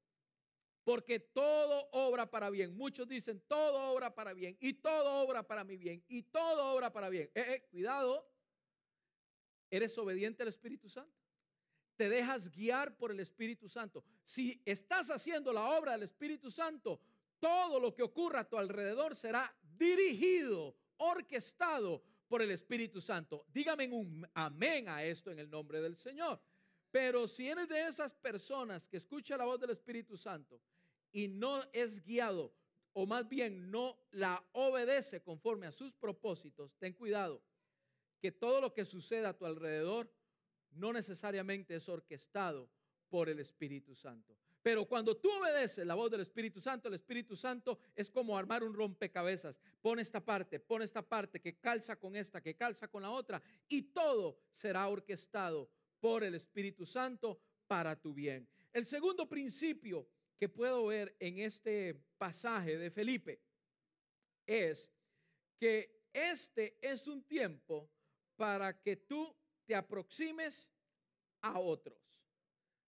Porque 0.84 1.20
todo 1.20 1.88
obra 1.92 2.30
para 2.30 2.50
bien. 2.50 2.76
Muchos 2.76 3.08
dicen, 3.08 3.42
todo 3.48 3.94
obra 3.94 4.14
para 4.14 4.34
bien, 4.34 4.58
y 4.60 4.74
todo 4.74 5.22
obra 5.22 5.44
para 5.48 5.64
mi 5.64 5.78
bien, 5.78 6.04
y 6.08 6.24
todo 6.24 6.74
obra 6.74 6.92
para 6.92 7.10
bien. 7.10 7.30
Eh, 7.34 7.46
eh, 7.48 7.68
cuidado, 7.70 8.28
eres 9.70 9.98
obediente 9.98 10.44
al 10.44 10.50
Espíritu 10.50 10.90
Santo. 10.90 11.18
Te 11.96 12.10
dejas 12.10 12.50
guiar 12.50 12.98
por 12.98 13.12
el 13.12 13.20
Espíritu 13.20 13.70
Santo. 13.70 14.04
Si 14.24 14.62
estás 14.66 15.10
haciendo 15.10 15.54
la 15.54 15.78
obra 15.78 15.94
del 15.94 16.04
Espíritu 16.04 16.52
Santo, 16.52 17.00
todo 17.40 17.80
lo 17.80 17.94
que 17.94 18.04
ocurra 18.04 18.42
a 18.42 18.50
tu 18.50 18.58
alrededor 18.58 19.16
será 19.16 19.56
dirigido 19.62 20.76
orquestado 20.98 22.04
por 22.28 22.42
el 22.42 22.52
Espíritu 22.52 23.00
Santo. 23.00 23.46
Dígame 23.48 23.88
un 23.92 24.28
amén 24.34 24.90
a 24.90 25.04
esto 25.04 25.32
en 25.32 25.40
el 25.40 25.50
nombre 25.50 25.82
del 25.82 25.96
Señor. 25.96 26.42
Pero 26.90 27.28
si 27.28 27.48
eres 27.48 27.68
de 27.68 27.88
esas 27.88 28.14
personas 28.14 28.88
que 28.88 28.98
escucha 28.98 29.38
la 29.38 29.46
voz 29.46 29.60
del 29.60 29.72
Espíritu 29.72 30.16
Santo 30.16 30.62
y 31.14 31.30
no 31.30 31.64
es 31.72 32.04
guiado, 32.04 32.54
o 32.92 33.06
más 33.06 33.30
bien 33.30 33.72
no 33.72 33.98
la 34.12 34.44
obedece 34.52 35.22
conforme 35.22 35.68
a 35.68 35.72
sus 35.72 35.94
propósitos, 35.94 36.76
ten 36.78 36.94
cuidado 36.94 37.42
que 38.20 38.32
todo 38.32 38.60
lo 38.60 38.74
que 38.74 38.84
suceda 38.84 39.30
a 39.30 39.38
tu 39.38 39.46
alrededor 39.46 40.12
no 40.72 40.92
necesariamente 40.92 41.76
es 41.76 41.88
orquestado 41.88 42.70
por 43.10 43.30
el 43.30 43.40
Espíritu 43.40 43.94
Santo. 43.96 44.36
Pero 44.64 44.86
cuando 44.86 45.18
tú 45.18 45.30
obedeces 45.30 45.86
la 45.86 45.94
voz 45.94 46.10
del 46.10 46.22
Espíritu 46.22 46.62
Santo, 46.62 46.88
el 46.88 46.94
Espíritu 46.94 47.36
Santo 47.36 47.78
es 47.94 48.10
como 48.10 48.38
armar 48.38 48.64
un 48.64 48.74
rompecabezas. 48.74 49.60
Pone 49.82 50.02
esta 50.02 50.24
parte, 50.24 50.60
pone 50.60 50.86
esta 50.86 51.02
parte 51.02 51.42
que 51.42 51.60
calza 51.60 51.98
con 51.98 52.16
esta, 52.16 52.42
que 52.42 52.56
calza 52.56 52.88
con 52.88 53.04
la 53.04 53.12
otra, 53.12 53.42
y 53.68 53.82
todo 53.82 54.40
será 54.50 54.88
orquestado 54.88 55.70
por 56.00 56.24
el 56.24 56.34
Espíritu 56.34 56.86
Santo 56.86 57.40
para 57.68 58.00
tu 58.00 58.14
bien. 58.14 58.48
El 58.72 58.86
segundo 58.86 59.28
principio 59.28 60.08
que 60.38 60.50
puedo 60.50 60.86
ver 60.86 61.16
en 61.20 61.40
este 61.40 61.96
pasaje 62.18 62.78
de 62.78 62.92
Felipe 62.92 63.42
es 64.46 64.92
que 65.58 66.04
este 66.12 66.78
es 66.82 67.08
un 67.08 67.24
tiempo 67.24 67.90
para 68.36 68.82
que 68.82 68.98
tú 68.98 69.36
te 69.66 69.76
aproximes 69.76 70.70
a 71.42 71.60
otros. 71.60 71.98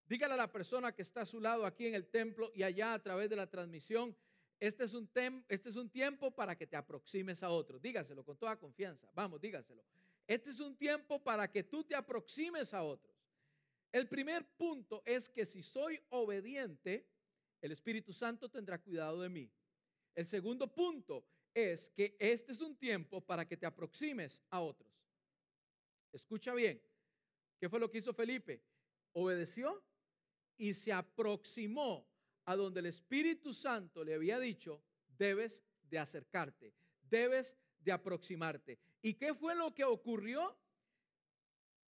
Dígale 0.06 0.34
a 0.34 0.36
la 0.36 0.52
persona 0.52 0.94
que 0.94 1.02
está 1.02 1.22
a 1.22 1.26
su 1.26 1.40
lado 1.40 1.66
aquí 1.66 1.86
en 1.86 1.94
el 1.94 2.08
templo 2.08 2.52
y 2.54 2.62
allá 2.62 2.94
a 2.94 3.02
través 3.02 3.28
de 3.28 3.36
la 3.36 3.48
transmisión, 3.48 4.16
este 4.60 4.84
es 4.84 4.94
un, 4.94 5.10
este 5.48 5.68
es 5.68 5.76
un 5.76 5.90
tiempo 5.90 6.30
para 6.30 6.56
que 6.56 6.66
te 6.66 6.76
aproximes 6.76 7.42
a 7.42 7.50
otros. 7.50 7.82
Dígaselo 7.82 8.24
con 8.24 8.36
toda 8.36 8.56
confianza. 8.58 9.10
Vamos, 9.14 9.40
dígaselo. 9.40 9.84
Este 10.26 10.50
es 10.50 10.60
un 10.60 10.76
tiempo 10.76 11.22
para 11.22 11.50
que 11.50 11.64
tú 11.64 11.84
te 11.84 11.94
aproximes 11.94 12.72
a 12.72 12.82
otros. 12.82 13.14
El 13.92 14.08
primer 14.08 14.44
punto 14.56 15.02
es 15.04 15.28
que 15.28 15.44
si 15.44 15.62
soy 15.62 16.00
obediente, 16.10 17.06
el 17.66 17.72
Espíritu 17.72 18.12
Santo 18.12 18.48
tendrá 18.48 18.78
cuidado 18.78 19.20
de 19.20 19.28
mí. 19.28 19.50
El 20.14 20.24
segundo 20.24 20.72
punto 20.72 21.26
es 21.52 21.90
que 21.90 22.16
este 22.18 22.52
es 22.52 22.60
un 22.60 22.76
tiempo 22.76 23.20
para 23.20 23.46
que 23.46 23.56
te 23.56 23.66
aproximes 23.66 24.42
a 24.50 24.60
otros. 24.60 24.90
Escucha 26.12 26.54
bien, 26.54 26.80
¿qué 27.58 27.68
fue 27.68 27.80
lo 27.80 27.90
que 27.90 27.98
hizo 27.98 28.14
Felipe? 28.14 28.62
Obedeció 29.12 29.82
y 30.56 30.74
se 30.74 30.92
aproximó 30.92 32.08
a 32.44 32.54
donde 32.54 32.80
el 32.80 32.86
Espíritu 32.86 33.52
Santo 33.52 34.04
le 34.04 34.14
había 34.14 34.38
dicho, 34.38 34.80
debes 35.18 35.64
de 35.82 35.98
acercarte, 35.98 36.72
debes 37.02 37.56
de 37.80 37.90
aproximarte. 37.90 38.78
¿Y 39.02 39.14
qué 39.14 39.34
fue 39.34 39.56
lo 39.56 39.74
que 39.74 39.84
ocurrió? 39.84 40.56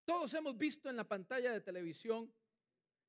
Todos 0.07 0.33
hemos 0.33 0.57
visto 0.57 0.89
en 0.89 0.97
la 0.97 1.07
pantalla 1.07 1.53
de 1.53 1.61
televisión 1.61 2.33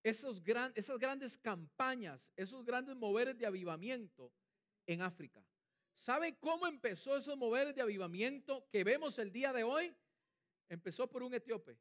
esos 0.03 0.41
esas 0.75 0.99
grandes 0.99 1.37
campañas, 1.37 2.33
esos 2.35 2.63
grandes 2.63 2.95
moveres 2.95 3.37
de 3.37 3.45
avivamiento 3.45 4.31
en 4.85 5.01
África. 5.01 5.43
¿Sabe 5.93 6.37
cómo 6.37 6.67
empezó 6.67 7.17
esos 7.17 7.37
moveres 7.37 7.75
de 7.75 7.81
avivamiento 7.81 8.67
que 8.71 8.83
vemos 8.83 9.17
el 9.19 9.31
día 9.31 9.51
de 9.51 9.63
hoy? 9.63 9.95
Empezó 10.69 11.09
por 11.09 11.23
un 11.23 11.33
etíope, 11.33 11.77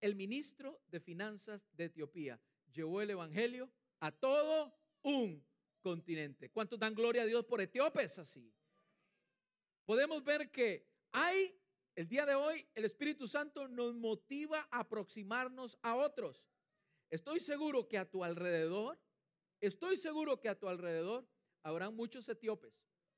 el 0.00 0.14
ministro 0.14 0.80
de 0.86 1.00
Finanzas 1.00 1.68
de 1.72 1.86
Etiopía 1.86 2.40
llevó 2.72 3.02
el 3.02 3.10
Evangelio 3.10 3.70
a 4.00 4.10
todo 4.10 4.74
un 5.02 5.44
continente. 5.80 6.50
¿Cuántos 6.50 6.78
dan 6.78 6.94
gloria 6.94 7.22
a 7.22 7.26
Dios 7.26 7.44
por 7.44 7.60
etíopes 7.60 8.18
así? 8.18 8.52
Podemos 9.84 10.22
ver 10.24 10.50
que 10.50 10.86
hay, 11.12 11.54
el 11.94 12.08
día 12.08 12.24
de 12.24 12.34
hoy, 12.34 12.66
el 12.74 12.84
Espíritu 12.84 13.26
Santo 13.26 13.68
nos 13.68 13.94
motiva 13.94 14.68
a 14.70 14.80
aproximarnos 14.80 15.78
a 15.82 15.96
otros. 15.96 16.46
Estoy 17.10 17.40
seguro 17.40 17.88
que 17.88 17.98
a 17.98 18.08
tu 18.08 18.22
alrededor, 18.22 18.98
estoy 19.60 19.96
seguro 19.96 20.40
que 20.40 20.48
a 20.48 20.58
tu 20.58 20.68
alrededor 20.68 21.28
habrán 21.64 21.94
muchos 21.94 22.28
etíopes. 22.28 22.72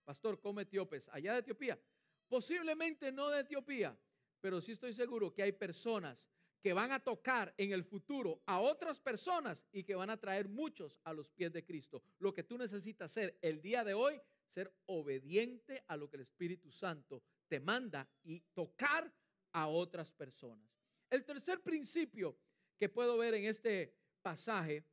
Pastor, 0.05 0.41
¿cómo 0.41 0.61
etíopes? 0.61 1.09
Allá 1.11 1.35
de 1.35 1.41
Etiopía. 1.41 1.79
Posiblemente 2.27 3.13
no 3.13 3.29
de 3.29 3.41
Etiopía, 3.41 3.97
pero 4.41 4.61
sí 4.61 4.73
estoy 4.73 4.95
seguro 4.95 5.33
que 5.35 5.43
hay 5.43 5.53
personas 5.53 6.27
que 6.63 6.73
van 6.73 6.93
a 6.93 7.01
tocar 7.01 7.53
en 7.59 7.73
el 7.73 7.85
futuro 7.85 8.41
a 8.47 8.61
otras 8.61 9.01
personas 9.01 9.63
y 9.73 9.85
que 9.85 9.95
van 9.95 10.11
a 10.11 10.17
traer 10.17 10.49
muchos 10.49 10.99
a 11.05 11.13
los 11.13 11.29
pies 11.29 11.53
de 11.53 11.65
Cristo. 11.65 12.03
Lo 12.19 12.33
que 12.33 12.45
tú 12.45 12.57
necesitas 12.57 13.11
hacer 13.11 13.37
el 13.43 13.61
día 13.61 13.85
de 13.85 13.95
hoy, 13.95 14.21
ser 14.47 14.73
obediente 14.87 15.85
a 15.89 15.97
lo 15.97 16.09
que 16.09 16.17
el 16.17 16.23
Espíritu 16.23 16.71
Santo 16.71 17.23
te 17.49 17.61
manda 17.61 18.09
y 18.23 18.41
tocar 18.55 19.13
a 19.53 19.67
otras 19.67 20.13
personas. 20.13 20.71
El 21.11 21.25
tercer 21.25 21.61
principio 21.61 22.39
que 22.83 22.89
puedo 22.89 23.17
ver 23.17 23.35
en 23.35 23.45
este 23.45 23.97
pasaje, 24.23 24.85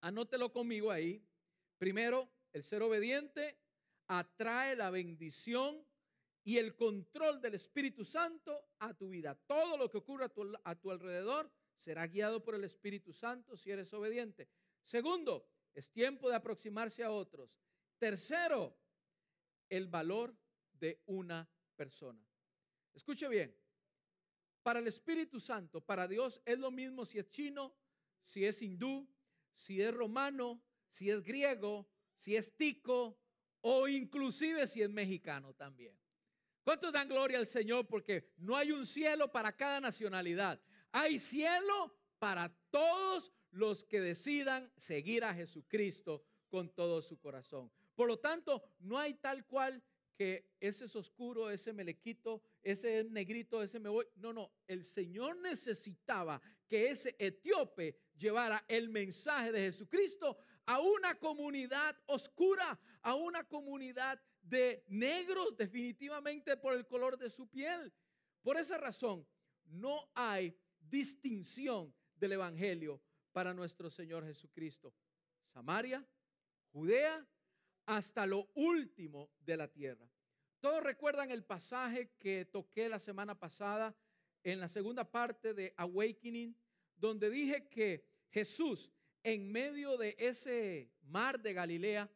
anótelo 0.00 0.50
conmigo 0.50 0.90
ahí. 0.90 1.24
Primero, 1.78 2.28
el 2.52 2.64
ser 2.64 2.82
obediente 2.82 3.56
atrae 4.08 4.74
la 4.74 4.90
bendición 4.90 5.86
y 6.42 6.58
el 6.58 6.74
control 6.74 7.40
del 7.40 7.54
Espíritu 7.54 8.04
Santo 8.04 8.66
a 8.80 8.94
tu 8.94 9.10
vida. 9.10 9.36
Todo 9.46 9.76
lo 9.76 9.88
que 9.88 9.98
ocurra 9.98 10.28
a 10.64 10.74
tu, 10.74 10.90
alrededor 10.90 11.52
será 11.76 12.04
guiado 12.08 12.42
por 12.42 12.56
el 12.56 12.64
Espíritu 12.64 13.12
Santo 13.12 13.56
si 13.56 13.70
eres 13.70 13.94
obediente. 13.94 14.48
Segundo, 14.82 15.48
es 15.72 15.92
tiempo 15.92 16.28
de 16.28 16.34
aproximarse 16.34 17.04
a 17.04 17.12
otros. 17.12 17.56
Tercero, 17.96 18.76
el 19.68 19.86
valor 19.86 20.36
de 20.72 21.00
una 21.06 21.48
persona. 21.76 22.26
Escuche 22.92 23.28
bien, 23.28 23.56
para 24.64 24.78
el 24.78 24.86
Espíritu 24.86 25.38
Santo, 25.38 25.82
para 25.82 26.08
Dios 26.08 26.40
es 26.46 26.58
lo 26.58 26.70
mismo 26.70 27.04
si 27.04 27.18
es 27.18 27.28
chino, 27.28 27.74
si 28.22 28.46
es 28.46 28.62
hindú, 28.62 29.06
si 29.52 29.82
es 29.82 29.92
romano, 29.92 30.62
si 30.88 31.10
es 31.10 31.22
griego, 31.22 31.86
si 32.16 32.34
es 32.34 32.56
tico 32.56 33.20
o 33.60 33.86
inclusive 33.86 34.66
si 34.66 34.80
es 34.80 34.88
mexicano 34.88 35.52
también. 35.52 35.94
¿Cuántos 36.62 36.94
dan 36.94 37.10
gloria 37.10 37.38
al 37.38 37.46
Señor? 37.46 37.86
Porque 37.86 38.32
no 38.38 38.56
hay 38.56 38.72
un 38.72 38.86
cielo 38.86 39.30
para 39.30 39.54
cada 39.54 39.80
nacionalidad. 39.80 40.58
Hay 40.92 41.18
cielo 41.18 41.94
para 42.18 42.48
todos 42.70 43.32
los 43.50 43.84
que 43.84 44.00
decidan 44.00 44.72
seguir 44.78 45.24
a 45.24 45.34
Jesucristo 45.34 46.24
con 46.48 46.70
todo 46.70 47.02
su 47.02 47.18
corazón. 47.18 47.70
Por 47.94 48.08
lo 48.08 48.18
tanto, 48.18 48.62
no 48.78 48.98
hay 48.98 49.12
tal 49.12 49.44
cual 49.44 49.82
que 50.16 50.56
ese 50.58 50.86
es 50.86 50.96
oscuro, 50.96 51.50
ese 51.50 51.74
me 51.74 51.84
le 51.84 51.98
quito, 51.98 52.42
ese 52.64 53.00
es 53.00 53.10
negrito, 53.10 53.62
ese 53.62 53.78
me 53.78 53.90
voy. 53.90 54.06
No, 54.16 54.32
no, 54.32 54.50
el 54.66 54.84
Señor 54.84 55.36
necesitaba 55.36 56.40
que 56.66 56.90
ese 56.90 57.14
etíope 57.18 57.96
llevara 58.16 58.64
el 58.66 58.88
mensaje 58.88 59.52
de 59.52 59.60
Jesucristo 59.60 60.38
a 60.64 60.80
una 60.80 61.18
comunidad 61.18 61.96
oscura, 62.06 62.80
a 63.02 63.14
una 63.14 63.44
comunidad 63.44 64.20
de 64.40 64.82
negros 64.88 65.56
definitivamente 65.56 66.56
por 66.56 66.74
el 66.74 66.86
color 66.86 67.18
de 67.18 67.28
su 67.28 67.46
piel. 67.48 67.92
Por 68.42 68.56
esa 68.56 68.78
razón, 68.78 69.26
no 69.66 70.10
hay 70.14 70.56
distinción 70.80 71.94
del 72.16 72.32
Evangelio 72.32 73.00
para 73.32 73.52
nuestro 73.52 73.90
Señor 73.90 74.24
Jesucristo. 74.24 74.94
Samaria, 75.52 76.06
Judea, 76.72 77.26
hasta 77.86 78.26
lo 78.26 78.48
último 78.54 79.30
de 79.40 79.56
la 79.56 79.68
tierra. 79.68 80.08
Todos 80.64 80.82
recuerdan 80.82 81.30
el 81.30 81.44
pasaje 81.44 82.14
que 82.18 82.46
toqué 82.46 82.88
la 82.88 82.98
semana 82.98 83.38
pasada 83.38 83.94
en 84.42 84.58
la 84.60 84.66
segunda 84.66 85.04
parte 85.04 85.52
de 85.52 85.74
Awakening, 85.76 86.56
donde 86.96 87.28
dije 87.28 87.68
que 87.68 88.02
Jesús 88.30 88.90
en 89.22 89.52
medio 89.52 89.98
de 89.98 90.16
ese 90.18 90.90
mar 91.02 91.38
de 91.38 91.52
Galilea 91.52 92.10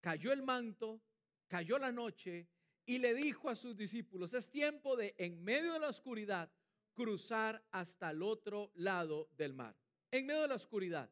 cayó 0.00 0.32
el 0.32 0.42
manto, 0.42 1.02
cayó 1.46 1.78
la 1.78 1.92
noche 1.92 2.48
y 2.86 2.96
le 2.96 3.12
dijo 3.12 3.50
a 3.50 3.54
sus 3.54 3.76
discípulos, 3.76 4.32
es 4.32 4.48
tiempo 4.48 4.96
de 4.96 5.14
en 5.18 5.44
medio 5.44 5.74
de 5.74 5.80
la 5.80 5.88
oscuridad 5.88 6.50
cruzar 6.94 7.62
hasta 7.70 8.12
el 8.12 8.22
otro 8.22 8.72
lado 8.76 9.28
del 9.36 9.52
mar. 9.52 9.76
En 10.10 10.24
medio 10.24 10.40
de 10.40 10.48
la 10.48 10.54
oscuridad. 10.54 11.10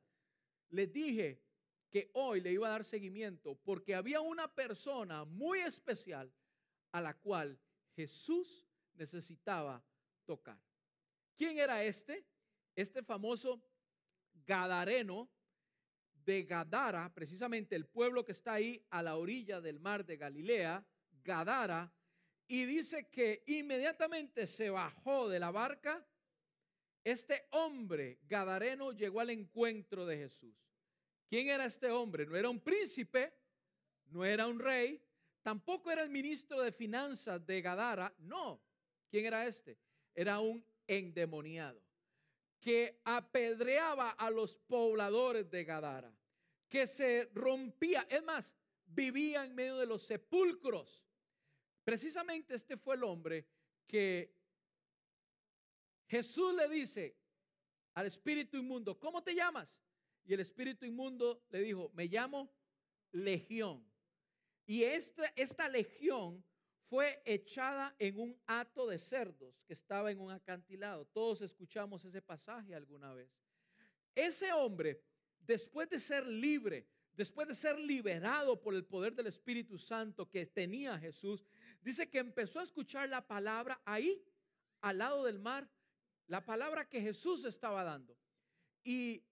Les 0.71 0.91
dije 0.91 1.43
que 1.91 2.11
hoy 2.15 2.41
le 2.41 2.53
iba 2.53 2.69
a 2.69 2.71
dar 2.71 2.85
seguimiento 2.85 3.57
porque 3.57 3.95
había 3.95 4.21
una 4.21 4.53
persona 4.55 5.25
muy 5.25 5.61
especial 5.61 6.33
a 6.93 7.01
la 7.01 7.15
cual 7.15 7.59
Jesús 7.97 8.67
necesitaba 8.95 9.85
tocar. 10.25 10.59
¿Quién 11.37 11.59
era 11.59 11.83
este? 11.83 12.25
Este 12.75 13.03
famoso 13.03 13.63
Gadareno 14.47 15.31
de 16.25 16.43
Gadara, 16.45 17.13
precisamente 17.13 17.75
el 17.75 17.87
pueblo 17.87 18.25
que 18.25 18.33
está 18.33 18.55
ahí 18.55 18.85
a 18.91 19.03
la 19.03 19.17
orilla 19.17 19.61
del 19.61 19.81
mar 19.81 20.05
de 20.05 20.17
Galilea, 20.17 20.85
Gadara, 21.25 21.93
y 22.47 22.65
dice 22.65 23.09
que 23.09 23.45
inmediatamente 23.47 24.47
se 24.47 24.71
bajó 24.71 25.29
de 25.29 25.39
la 25.39 25.51
barca. 25.51 26.05
Este 27.05 27.47
hombre 27.51 28.19
gadareno 28.27 28.93
llegó 28.93 29.21
al 29.21 29.31
encuentro 29.31 30.05
de 30.05 30.19
Jesús. 30.19 30.57
¿Quién 31.31 31.49
era 31.49 31.65
este 31.65 31.89
hombre? 31.93 32.27
No 32.27 32.35
era 32.35 32.51
un 32.51 32.59
príncipe, 32.59 33.33
no 34.07 34.25
era 34.25 34.49
un 34.49 34.59
rey, 34.59 35.01
tampoco 35.43 35.89
era 35.89 36.03
el 36.03 36.11
ministro 36.11 36.61
de 36.61 36.73
finanzas 36.73 37.47
de 37.47 37.63
Gadara, 37.63 38.13
no. 38.19 38.61
¿Quién 39.09 39.27
era 39.27 39.47
este? 39.47 39.79
Era 40.13 40.41
un 40.41 40.67
endemoniado 40.89 41.81
que 42.59 43.01
apedreaba 43.05 44.11
a 44.11 44.29
los 44.29 44.57
pobladores 44.57 45.49
de 45.49 45.63
Gadara, 45.63 46.13
que 46.69 46.89
se 46.89 47.31
rompía, 47.33 48.09
es 48.11 48.25
más, 48.25 48.57
vivía 48.87 49.45
en 49.45 49.55
medio 49.55 49.77
de 49.77 49.87
los 49.87 50.03
sepulcros. 50.03 51.07
Precisamente 51.85 52.57
este 52.57 52.77
fue 52.77 52.97
el 52.97 53.05
hombre 53.05 53.47
que 53.87 54.35
Jesús 56.09 56.53
le 56.57 56.69
dice 56.69 57.17
al 57.95 58.07
espíritu 58.07 58.57
inmundo, 58.57 58.99
¿cómo 58.99 59.23
te 59.23 59.33
llamas? 59.33 59.81
Y 60.25 60.35
el 60.35 60.41
espíritu 60.41 60.85
inmundo 60.85 61.43
le 61.51 61.61
dijo, 61.61 61.91
me 61.95 62.07
llamo 62.07 62.53
Legión. 63.13 63.85
Y 64.67 64.85
esta, 64.85 65.27
esta 65.35 65.69
legión 65.69 66.45
fue 66.89 67.23
echada 67.25 67.95
en 67.99 68.19
un 68.19 68.41
hato 68.47 68.87
de 68.87 68.99
cerdos 68.99 69.63
que 69.67 69.73
estaba 69.73 70.11
en 70.11 70.21
un 70.21 70.31
acantilado. 70.31 71.07
Todos 71.07 71.41
escuchamos 71.41 72.05
ese 72.05 72.23
pasaje 72.23 72.75
alguna 72.75 73.13
vez. 73.13 73.31
Ese 74.15 74.53
hombre, 74.53 75.03
después 75.41 75.89
de 75.89 75.99
ser 75.99 76.27
libre, 76.27 76.87
después 77.15 77.49
de 77.49 77.55
ser 77.55 77.79
liberado 77.79 78.61
por 78.61 78.75
el 78.75 78.85
poder 78.85 79.15
del 79.15 79.27
Espíritu 79.29 79.79
Santo 79.79 80.29
que 80.29 80.47
tenía 80.47 80.99
Jesús, 80.99 81.45
dice 81.81 82.09
que 82.09 82.19
empezó 82.19 82.61
a 82.61 82.65
escuchar 82.65 83.09
la 83.09 83.27
palabra 83.27 83.81
ahí, 83.85 84.25
al 84.81 84.99
lado 84.99 85.25
del 85.25 85.39
mar, 85.39 85.69
la 86.27 86.45
palabra 86.45 86.89
que 86.89 87.01
Jesús 87.01 87.45
estaba 87.45 87.85
dando. 87.85 88.17
Y 88.83 89.23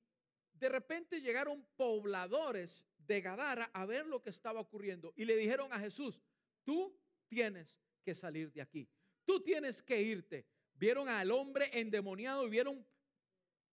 de 0.59 0.69
repente 0.69 1.21
llegaron 1.21 1.65
pobladores 1.77 2.85
de 2.99 3.21
Gadara 3.21 3.71
a 3.73 3.87
ver 3.87 4.07
lo 4.07 4.23
que 4.23 4.31
estaba 4.31 4.61
ocurriendo 4.61 5.13
y 5.17 5.25
le 5.25 5.37
dijeron 5.37 5.73
a 5.73 5.79
Jesús, 5.79 6.21
tú 6.65 6.97
tienes 7.29 7.77
que 8.03 8.15
salir 8.15 8.53
de 8.53 8.61
aquí. 8.61 8.89
Tú 9.25 9.41
tienes 9.41 9.83
que 9.83 10.01
irte. 10.01 10.47
Vieron 10.75 11.09
al 11.09 11.31
hombre 11.31 11.71
endemoniado 11.73 12.47
y 12.47 12.51
vieron 12.51 12.87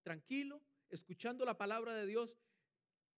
tranquilo, 0.02 0.60
escuchando 0.90 1.44
la 1.44 1.56
palabra 1.56 1.94
de 1.94 2.06
Dios. 2.06 2.36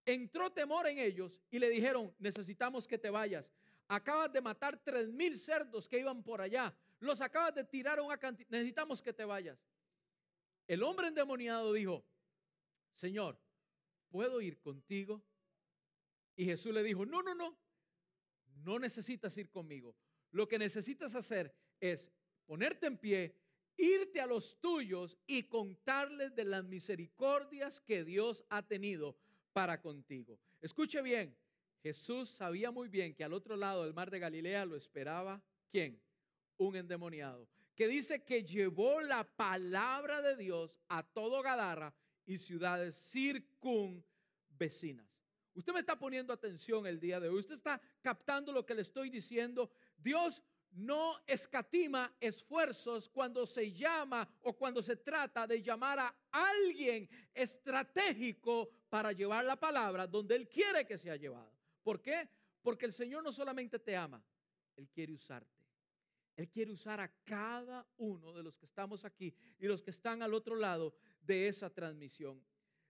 Entró 0.05 0.51
temor 0.51 0.87
en 0.87 0.99
ellos 0.99 1.41
y 1.51 1.59
le 1.59 1.69
dijeron, 1.69 2.13
necesitamos 2.19 2.87
que 2.87 2.97
te 2.97 3.09
vayas. 3.09 3.53
Acabas 3.87 4.31
de 4.31 4.41
matar 4.41 4.77
tres 4.77 5.11
mil 5.11 5.37
cerdos 5.37 5.89
que 5.89 5.99
iban 5.99 6.23
por 6.23 6.41
allá. 6.41 6.73
Los 6.99 7.21
acabas 7.21 7.55
de 7.55 7.63
tirar 7.63 7.99
a 7.99 8.03
una 8.03 8.17
cantidad. 8.17 8.49
Necesitamos 8.49 9.01
que 9.01 9.13
te 9.13 9.25
vayas. 9.25 9.59
El 10.67 10.83
hombre 10.83 11.07
endemoniado 11.07 11.73
dijo, 11.73 12.05
Señor, 12.93 13.39
¿puedo 14.09 14.41
ir 14.41 14.59
contigo? 14.59 15.23
Y 16.35 16.45
Jesús 16.45 16.73
le 16.73 16.83
dijo, 16.83 17.05
no, 17.05 17.21
no, 17.21 17.35
no, 17.35 17.57
no 18.63 18.79
necesitas 18.79 19.37
ir 19.37 19.49
conmigo. 19.49 19.95
Lo 20.31 20.47
que 20.47 20.59
necesitas 20.59 21.15
hacer 21.15 21.53
es 21.79 22.11
ponerte 22.45 22.87
en 22.87 22.97
pie, 22.97 23.35
irte 23.77 24.21
a 24.21 24.27
los 24.27 24.59
tuyos 24.59 25.17
y 25.25 25.43
contarles 25.43 26.35
de 26.35 26.43
las 26.43 26.63
misericordias 26.63 27.79
que 27.81 28.03
Dios 28.03 28.43
ha 28.49 28.65
tenido 28.67 29.17
para 29.53 29.81
contigo. 29.81 30.39
Escuche 30.61 31.01
bien, 31.01 31.35
Jesús 31.81 32.29
sabía 32.29 32.71
muy 32.71 32.89
bien 32.89 33.15
que 33.15 33.23
al 33.23 33.33
otro 33.33 33.55
lado 33.55 33.83
del 33.83 33.93
mar 33.93 34.11
de 34.11 34.19
Galilea 34.19 34.65
lo 34.65 34.75
esperaba, 34.75 35.41
¿quién? 35.69 36.01
Un 36.57 36.75
endemoniado, 36.75 37.47
que 37.75 37.87
dice 37.87 38.23
que 38.23 38.43
llevó 38.43 39.01
la 39.01 39.23
palabra 39.23 40.21
de 40.21 40.35
Dios 40.35 40.77
a 40.89 41.03
todo 41.03 41.41
Gadara 41.41 41.93
y 42.29 42.37
ciudades 42.37 42.95
circunvecinas. 43.11 45.07
Usted 45.55 45.73
me 45.73 45.79
está 45.79 45.97
poniendo 45.97 46.31
atención 46.31 46.85
el 46.85 46.99
día 46.99 47.19
de 47.19 47.27
hoy. 47.27 47.39
Usted 47.39 47.55
está 47.55 47.81
captando 48.01 48.51
lo 48.51 48.63
que 48.63 48.75
le 48.75 48.83
estoy 48.83 49.09
diciendo. 49.09 49.71
Dios 49.97 50.43
no 50.73 51.15
escatima 51.25 52.15
esfuerzos 52.19 53.09
cuando 53.09 53.47
se 53.47 53.71
llama 53.71 54.29
o 54.43 54.53
cuando 54.55 54.83
se 54.83 54.97
trata 54.97 55.47
de 55.47 55.63
llamar 55.63 55.97
a 55.97 56.15
alguien 56.31 57.09
estratégico 57.33 58.69
para 58.89 59.11
llevar 59.11 59.43
la 59.43 59.55
palabra 59.55 60.05
donde 60.05 60.35
Él 60.35 60.47
quiere 60.47 60.85
que 60.85 60.99
sea 60.99 61.15
llevado. 61.15 61.51
¿Por 61.81 61.99
qué? 61.99 62.29
Porque 62.61 62.85
el 62.85 62.93
Señor 62.93 63.23
no 63.23 63.31
solamente 63.31 63.79
te 63.79 63.97
ama, 63.97 64.23
Él 64.75 64.87
quiere 64.87 65.13
usarte. 65.13 65.59
Él 66.39 66.47
quiere 66.47 66.71
usar 66.71 67.01
a 67.01 67.11
cada 67.25 67.85
uno 67.97 68.31
de 68.31 68.43
los 68.43 68.55
que 68.55 68.65
estamos 68.65 69.03
aquí 69.03 69.33
y 69.59 69.67
los 69.67 69.81
que 69.81 69.91
están 69.91 70.21
al 70.21 70.33
otro 70.33 70.55
lado 70.55 70.93
de 71.21 71.47
esa 71.47 71.69
transmisión. 71.69 72.43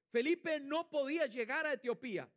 Felipe 0.09 0.59
no 0.59 0.89
podía 0.89 1.25
llegar 1.27 1.65
a 1.65 1.73
Etiopía. 1.73 2.29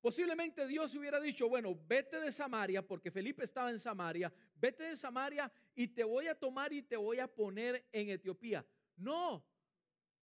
Posiblemente 0.00 0.66
Dios 0.66 0.94
hubiera 0.94 1.20
dicho, 1.20 1.48
bueno, 1.48 1.78
vete 1.86 2.20
de 2.20 2.30
Samaria, 2.30 2.86
porque 2.86 3.10
Felipe 3.10 3.44
estaba 3.44 3.70
en 3.70 3.78
Samaria, 3.78 4.32
vete 4.54 4.84
de 4.84 4.96
Samaria 4.96 5.50
y 5.74 5.88
te 5.88 6.04
voy 6.04 6.28
a 6.28 6.38
tomar 6.38 6.72
y 6.72 6.82
te 6.82 6.96
voy 6.96 7.18
a 7.18 7.26
poner 7.26 7.88
en 7.92 8.10
Etiopía. 8.10 8.64
No. 8.96 9.44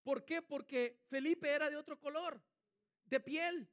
¿Por 0.01 0.23
qué? 0.23 0.41
Porque 0.41 1.01
Felipe 1.09 1.49
era 1.49 1.69
de 1.69 1.75
otro 1.75 1.99
color, 1.99 2.41
de 3.05 3.19
piel. 3.19 3.69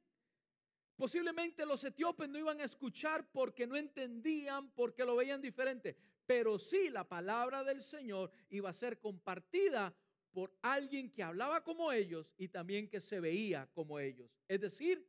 Posiblemente 0.95 1.65
los 1.65 1.83
etíopes 1.83 2.29
no 2.29 2.37
iban 2.37 2.59
a 2.59 2.65
escuchar 2.65 3.29
porque 3.31 3.65
no 3.65 3.75
entendían, 3.75 4.71
porque 4.71 5.05
lo 5.05 5.15
veían 5.15 5.41
diferente. 5.41 5.95
Pero 6.25 6.59
sí 6.59 6.89
la 6.89 7.07
palabra 7.07 7.63
del 7.63 7.81
Señor 7.81 8.31
iba 8.49 8.69
a 8.69 8.73
ser 8.73 8.99
compartida 8.99 9.93
por 10.33 10.51
alguien 10.63 11.11
que 11.11 11.23
hablaba 11.23 11.63
como 11.63 11.91
ellos 11.91 12.33
y 12.37 12.47
también 12.47 12.89
que 12.89 12.99
se 12.99 13.19
veía 13.19 13.69
como 13.73 13.99
ellos. 13.99 14.31
Es 14.47 14.59
decir, 14.59 15.07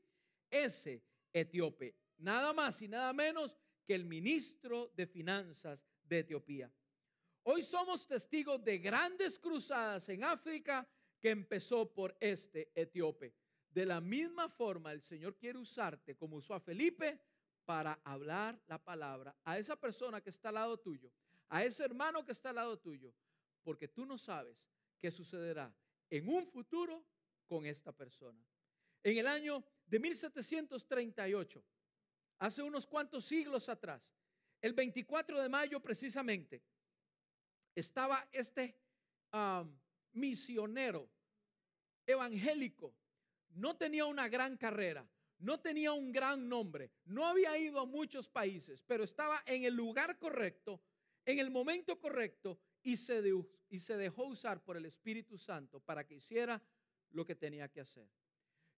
ese 0.50 1.02
etíope, 1.32 1.96
nada 2.18 2.52
más 2.52 2.80
y 2.82 2.88
nada 2.88 3.12
menos 3.12 3.56
que 3.86 3.94
el 3.94 4.04
ministro 4.04 4.92
de 4.94 5.06
finanzas 5.06 5.84
de 6.04 6.20
Etiopía. 6.20 6.70
Hoy 7.42 7.62
somos 7.62 8.06
testigos 8.06 8.62
de 8.62 8.78
grandes 8.78 9.38
cruzadas 9.38 10.08
en 10.10 10.24
África 10.24 10.86
que 11.20 11.30
empezó 11.30 11.92
por 11.92 12.16
este 12.20 12.70
etíope. 12.74 13.34
De 13.70 13.86
la 13.86 14.00
misma 14.00 14.48
forma, 14.48 14.92
el 14.92 15.00
Señor 15.00 15.36
quiere 15.36 15.58
usarte 15.58 16.16
como 16.16 16.36
usó 16.36 16.54
a 16.54 16.60
Felipe 16.60 17.18
para 17.64 17.98
hablar 18.04 18.60
la 18.66 18.82
palabra 18.82 19.34
a 19.44 19.58
esa 19.58 19.74
persona 19.74 20.20
que 20.20 20.30
está 20.30 20.50
al 20.50 20.56
lado 20.56 20.78
tuyo, 20.78 21.10
a 21.48 21.64
ese 21.64 21.82
hermano 21.82 22.24
que 22.24 22.32
está 22.32 22.50
al 22.50 22.56
lado 22.56 22.78
tuyo, 22.78 23.12
porque 23.62 23.88
tú 23.88 24.04
no 24.04 24.18
sabes 24.18 24.56
qué 25.00 25.10
sucederá 25.10 25.74
en 26.10 26.28
un 26.28 26.46
futuro 26.46 27.04
con 27.46 27.66
esta 27.66 27.92
persona. 27.92 28.42
En 29.02 29.18
el 29.18 29.26
año 29.26 29.64
de 29.86 29.98
1738, 29.98 31.64
hace 32.38 32.62
unos 32.62 32.86
cuantos 32.86 33.24
siglos 33.24 33.68
atrás, 33.68 34.10
el 34.60 34.72
24 34.72 35.42
de 35.42 35.48
mayo 35.48 35.80
precisamente, 35.80 36.62
estaba 37.74 38.28
este 38.32 38.78
misionero 40.12 41.10
evangélico. 42.06 42.94
No 43.50 43.76
tenía 43.76 44.06
una 44.06 44.28
gran 44.28 44.56
carrera, 44.56 45.06
no 45.38 45.60
tenía 45.60 45.92
un 45.92 46.12
gran 46.12 46.48
nombre, 46.48 46.90
no 47.04 47.26
había 47.26 47.58
ido 47.58 47.80
a 47.80 47.86
muchos 47.86 48.28
países, 48.28 48.82
pero 48.82 49.04
estaba 49.04 49.42
en 49.46 49.64
el 49.64 49.74
lugar 49.74 50.18
correcto, 50.18 50.80
en 51.24 51.38
el 51.38 51.50
momento 51.50 52.00
correcto 52.00 52.58
y 52.84 52.96
se, 52.96 53.22
y 53.68 53.78
se 53.80 53.96
dejó 53.96 54.26
usar 54.26 54.62
por 54.62 54.76
el 54.76 54.84
Espíritu 54.84 55.36
Santo 55.36 55.80
para 55.80 56.06
que 56.06 56.14
hiciera 56.14 56.62
lo 57.10 57.24
que 57.24 57.34
tenía 57.34 57.68
que 57.68 57.80
hacer. 57.80 58.08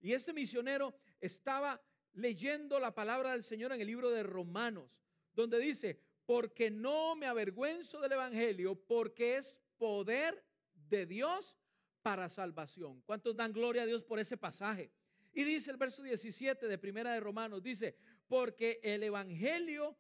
Y 0.01 0.13
ese 0.13 0.33
misionero 0.33 0.95
estaba 1.21 1.83
leyendo 2.15 2.81
la 2.81 2.95
palabra 2.95 3.33
del 3.33 3.45
Señor 3.45 3.73
en 3.73 3.81
el 3.81 3.87
libro 3.87 4.11
de 4.11 4.23
Romanos, 4.23 4.91
donde 5.35 5.59
dice, 5.59 6.01
porque 6.25 6.71
no 6.71 7.15
me 7.15 7.27
avergüenzo 7.27 8.01
del 8.01 8.13
Evangelio, 8.13 8.75
porque 8.75 9.37
es 9.37 9.61
poder 9.77 10.43
de 10.89 11.07
Dios 11.07 11.59
para 12.03 12.29
salvación. 12.29 13.03
¿Cuántos 13.03 13.37
dan 13.37 13.53
gloria 13.53 13.83
a 13.83 13.87
Dios 13.87 14.05
por 14.05 14.19
ese 14.19 14.37
pasaje? 14.37 14.91
Y 15.33 15.45
dice 15.45 15.71
el 15.71 15.77
verso 15.77 16.03
17 16.03 16.67
de 16.67 16.79
Primera 16.79 17.13
de 17.13 17.21
Romanos, 17.21 17.63
dice, 17.63 17.97
porque 18.27 18.81
el 18.83 19.03
Evangelio, 19.03 19.97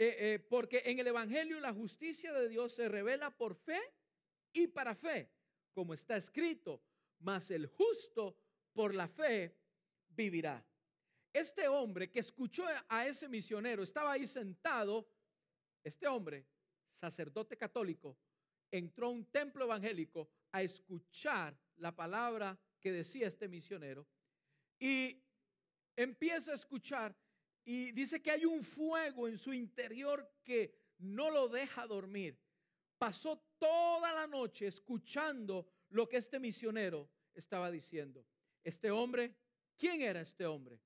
eh, 0.00 0.16
eh, 0.18 0.38
porque 0.38 0.82
en 0.84 1.00
el 1.00 1.08
Evangelio 1.08 1.58
la 1.58 1.72
justicia 1.72 2.32
de 2.32 2.48
Dios 2.48 2.72
se 2.72 2.88
revela 2.88 3.36
por 3.36 3.56
fe 3.56 3.80
y 4.52 4.68
para 4.68 4.94
fe, 4.94 5.28
como 5.72 5.92
está 5.92 6.16
escrito, 6.16 6.80
mas 7.18 7.50
el 7.50 7.66
justo 7.66 8.36
por 8.72 8.94
la 8.94 9.08
fe 9.08 9.56
vivirá. 10.10 10.64
Este 11.32 11.66
hombre 11.66 12.10
que 12.10 12.20
escuchó 12.20 12.64
a 12.88 13.06
ese 13.06 13.28
misionero 13.28 13.82
estaba 13.82 14.12
ahí 14.12 14.26
sentado, 14.26 15.08
este 15.82 16.06
hombre, 16.06 16.46
sacerdote 16.92 17.56
católico, 17.56 18.16
entró 18.70 19.08
a 19.08 19.10
un 19.10 19.24
templo 19.26 19.64
evangélico 19.64 20.30
a 20.52 20.62
escuchar 20.62 21.58
la 21.76 21.94
palabra 21.94 22.58
que 22.80 22.92
decía 22.92 23.26
este 23.26 23.48
misionero 23.48 24.06
y 24.78 25.20
empieza 25.96 26.52
a 26.52 26.54
escuchar 26.54 27.16
y 27.70 27.92
dice 27.92 28.22
que 28.22 28.30
hay 28.30 28.46
un 28.46 28.64
fuego 28.64 29.28
en 29.28 29.36
su 29.36 29.52
interior 29.52 30.26
que 30.42 30.74
no 31.00 31.30
lo 31.30 31.50
deja 31.50 31.86
dormir. 31.86 32.40
Pasó 32.96 33.44
toda 33.58 34.10
la 34.10 34.26
noche 34.26 34.66
escuchando 34.66 35.68
lo 35.90 36.08
que 36.08 36.16
este 36.16 36.38
misionero 36.38 37.10
estaba 37.34 37.70
diciendo. 37.70 38.24
Este 38.64 38.90
hombre, 38.90 39.36
¿quién 39.76 40.00
era 40.00 40.22
este 40.22 40.46
hombre? 40.46 40.80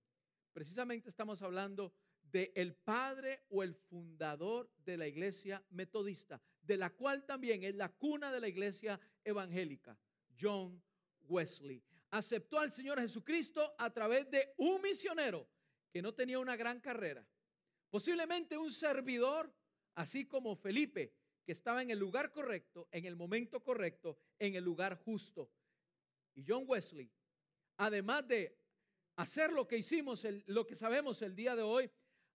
Precisamente 0.53 1.09
estamos 1.09 1.41
hablando 1.41 1.95
de 2.21 2.51
el 2.57 2.75
padre 2.75 3.45
o 3.51 3.63
el 3.63 3.77
fundador 3.77 4.69
de 4.85 4.97
la 4.97 5.07
iglesia 5.07 5.65
metodista, 5.71 6.43
de 6.63 6.79
la 6.79 6.91
cual 6.91 7.25
también 7.25 7.63
es 7.63 7.77
la 7.77 7.91
cuna 7.91 8.33
de 8.33 8.41
la 8.41 8.49
iglesia 8.49 8.99
evangélica, 9.23 9.97
John 10.37 10.83
Wesley. 11.29 11.81
Aceptó 12.11 12.59
al 12.59 12.73
Señor 12.73 13.01
Jesucristo 13.01 13.73
a 13.79 13.89
través 13.93 14.29
de 14.29 14.53
un 14.57 14.83
misionero 14.83 15.49
que 15.93 16.03
no 16.03 16.15
tenía 16.15 16.39
una 16.39 16.57
gran 16.57 16.81
carrera, 16.81 17.27
posiblemente 17.91 18.57
un 18.57 18.73
servidor, 18.73 19.53
así 19.95 20.27
como 20.27 20.57
Felipe, 20.57 21.15
que 21.45 21.53
estaba 21.53 21.83
en 21.83 21.91
el 21.91 21.99
lugar 21.99 22.33
correcto, 22.33 22.89
en 22.91 23.05
el 23.05 23.17
momento 23.17 23.63
correcto, 23.63 24.19
en 24.39 24.55
el 24.55 24.65
lugar 24.65 24.97
justo. 24.97 25.51
Y 26.35 26.45
John 26.47 26.65
Wesley 26.67 27.11
además 27.83 28.27
de 28.29 28.57
hacer 29.17 29.53
lo 29.53 29.67
que 29.67 29.77
hicimos, 29.77 30.25
lo 30.47 30.67
que 30.67 30.75
sabemos 30.75 31.21
el 31.23 31.35
día 31.35 31.57
de 31.57 31.63
hoy, 31.63 31.91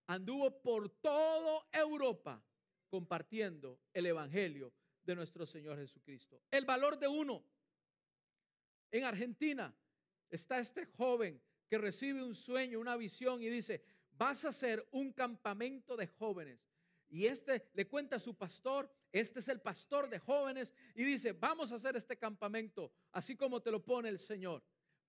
anduvo 0.07 0.61
por 0.61 0.89
toda 0.89 1.65
Europa 1.71 2.43
compartiendo 2.89 3.79
el 3.93 4.05
Evangelio 4.07 4.73
de 5.03 5.15
nuestro 5.15 5.45
Señor 5.45 5.77
Jesucristo. 5.77 6.41
El 6.51 6.65
valor 6.65 6.97
de 6.97 7.07
uno. 7.07 7.43
En 8.91 9.03
Argentina 9.03 9.73
está 10.29 10.59
este 10.59 10.85
joven 10.85 11.41
que 11.67 11.77
recibe 11.77 12.23
un 12.23 12.35
sueño, 12.35 12.79
una 12.79 12.95
visión 12.95 13.41
y 13.41 13.47
dice, 13.47 13.83
vas 14.17 14.45
a 14.45 14.49
hacer 14.49 14.87
un 14.91 15.11
campamento 15.11 15.95
de 15.95 16.07
jóvenes. 16.07 16.59
Y 17.09 17.25
este 17.25 17.69
le 17.73 17.87
cuenta 17.87 18.17
a 18.17 18.19
su 18.19 18.35
pastor, 18.35 18.91
este 19.11 19.39
es 19.39 19.47
el 19.47 19.61
pastor 19.61 20.09
de 20.09 20.19
jóvenes, 20.19 20.73
y 20.95 21.03
dice, 21.03 21.31
vamos 21.33 21.71
a 21.71 21.75
hacer 21.75 21.95
este 21.95 22.17
campamento, 22.17 22.91
así 23.11 23.35
como 23.35 23.61
te 23.61 23.71
lo 23.71 23.83
pone 23.83 24.09
el 24.09 24.19
Señor. 24.19 24.63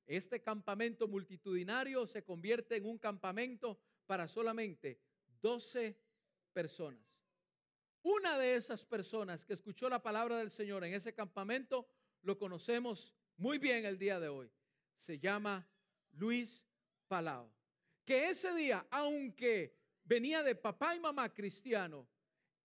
Este 0.06 0.40
campamento 0.40 1.08
multitudinario 1.08 2.06
se 2.06 2.24
convierte 2.24 2.76
en 2.76 2.86
un 2.86 2.98
campamento 2.98 3.78
para 4.06 4.26
solamente 4.26 5.00
12 5.42 5.98
personas. 6.52 7.04
Una 8.02 8.38
de 8.38 8.54
esas 8.54 8.86
personas 8.86 9.44
que 9.44 9.52
escuchó 9.52 9.88
la 9.88 10.02
palabra 10.02 10.38
del 10.38 10.50
Señor 10.50 10.84
en 10.84 10.94
ese 10.94 11.12
campamento 11.12 11.88
lo 12.22 12.38
conocemos 12.38 13.14
muy 13.36 13.58
bien 13.58 13.84
el 13.84 13.98
día 13.98 14.18
de 14.18 14.28
hoy. 14.28 14.50
Se 14.96 15.18
llama 15.18 15.68
Luis 16.12 16.64
Palau. 17.06 17.50
Que 18.04 18.30
ese 18.30 18.54
día, 18.54 18.86
aunque 18.90 19.76
venía 20.04 20.42
de 20.42 20.54
papá 20.54 20.94
y 20.94 21.00
mamá 21.00 21.32
cristiano, 21.32 22.08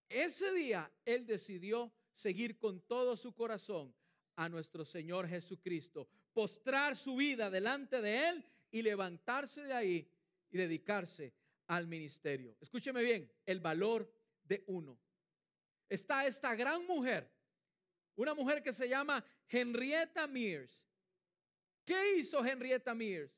ese 0.07 0.53
día 0.53 0.91
él 1.05 1.25
decidió 1.25 1.91
seguir 2.13 2.57
con 2.57 2.81
todo 2.81 3.17
su 3.17 3.33
corazón 3.33 3.93
a 4.35 4.49
nuestro 4.49 4.85
Señor 4.85 5.27
Jesucristo 5.27 6.07
postrar 6.33 6.95
su 6.95 7.15
vida 7.15 7.49
delante 7.49 8.01
de 8.01 8.29
Él 8.29 8.45
y 8.71 8.81
levantarse 8.81 9.63
de 9.63 9.73
ahí 9.73 10.11
y 10.49 10.57
dedicarse 10.57 11.33
al 11.67 11.87
ministerio. 11.87 12.57
Escúcheme 12.59 13.01
bien, 13.03 13.31
el 13.45 13.59
valor 13.59 14.11
de 14.43 14.63
uno. 14.67 14.99
Está 15.87 16.25
esta 16.25 16.55
gran 16.55 16.85
mujer, 16.85 17.31
una 18.15 18.33
mujer 18.33 18.63
que 18.63 18.73
se 18.73 18.89
llama 18.89 19.23
Henrietta 19.47 20.27
Mears. 20.27 20.89
¿Qué 21.85 22.17
hizo 22.17 22.45
Henrietta 22.45 22.93
Mears? 22.93 23.31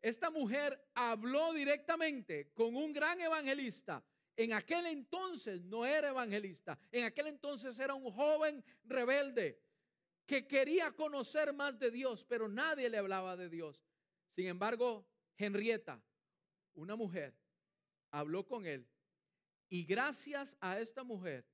Esta 0.00 0.30
mujer 0.30 0.80
habló 0.94 1.52
directamente 1.52 2.50
con 2.52 2.74
un 2.74 2.92
gran 2.92 3.20
evangelista. 3.20 4.04
En 4.36 4.52
aquel 4.52 4.86
entonces 4.86 5.62
no 5.62 5.84
era 5.84 6.08
evangelista, 6.08 6.78
en 6.90 7.04
aquel 7.04 7.26
entonces 7.26 7.78
era 7.78 7.94
un 7.94 8.10
joven 8.10 8.64
rebelde 8.84 9.60
que 10.26 10.46
quería 10.46 10.90
conocer 10.92 11.52
más 11.52 11.78
de 11.78 11.90
Dios, 11.90 12.24
pero 12.24 12.48
nadie 12.48 12.88
le 12.88 12.98
hablaba 12.98 13.36
de 13.36 13.50
Dios. 13.50 13.84
Sin 14.34 14.46
embargo, 14.46 15.06
Henrietta, 15.36 16.02
una 16.74 16.96
mujer, 16.96 17.34
habló 18.10 18.46
con 18.46 18.64
él 18.64 18.88
y 19.68 19.84
gracias 19.84 20.56
a 20.60 20.78
esta 20.78 21.04
mujer, 21.04 21.46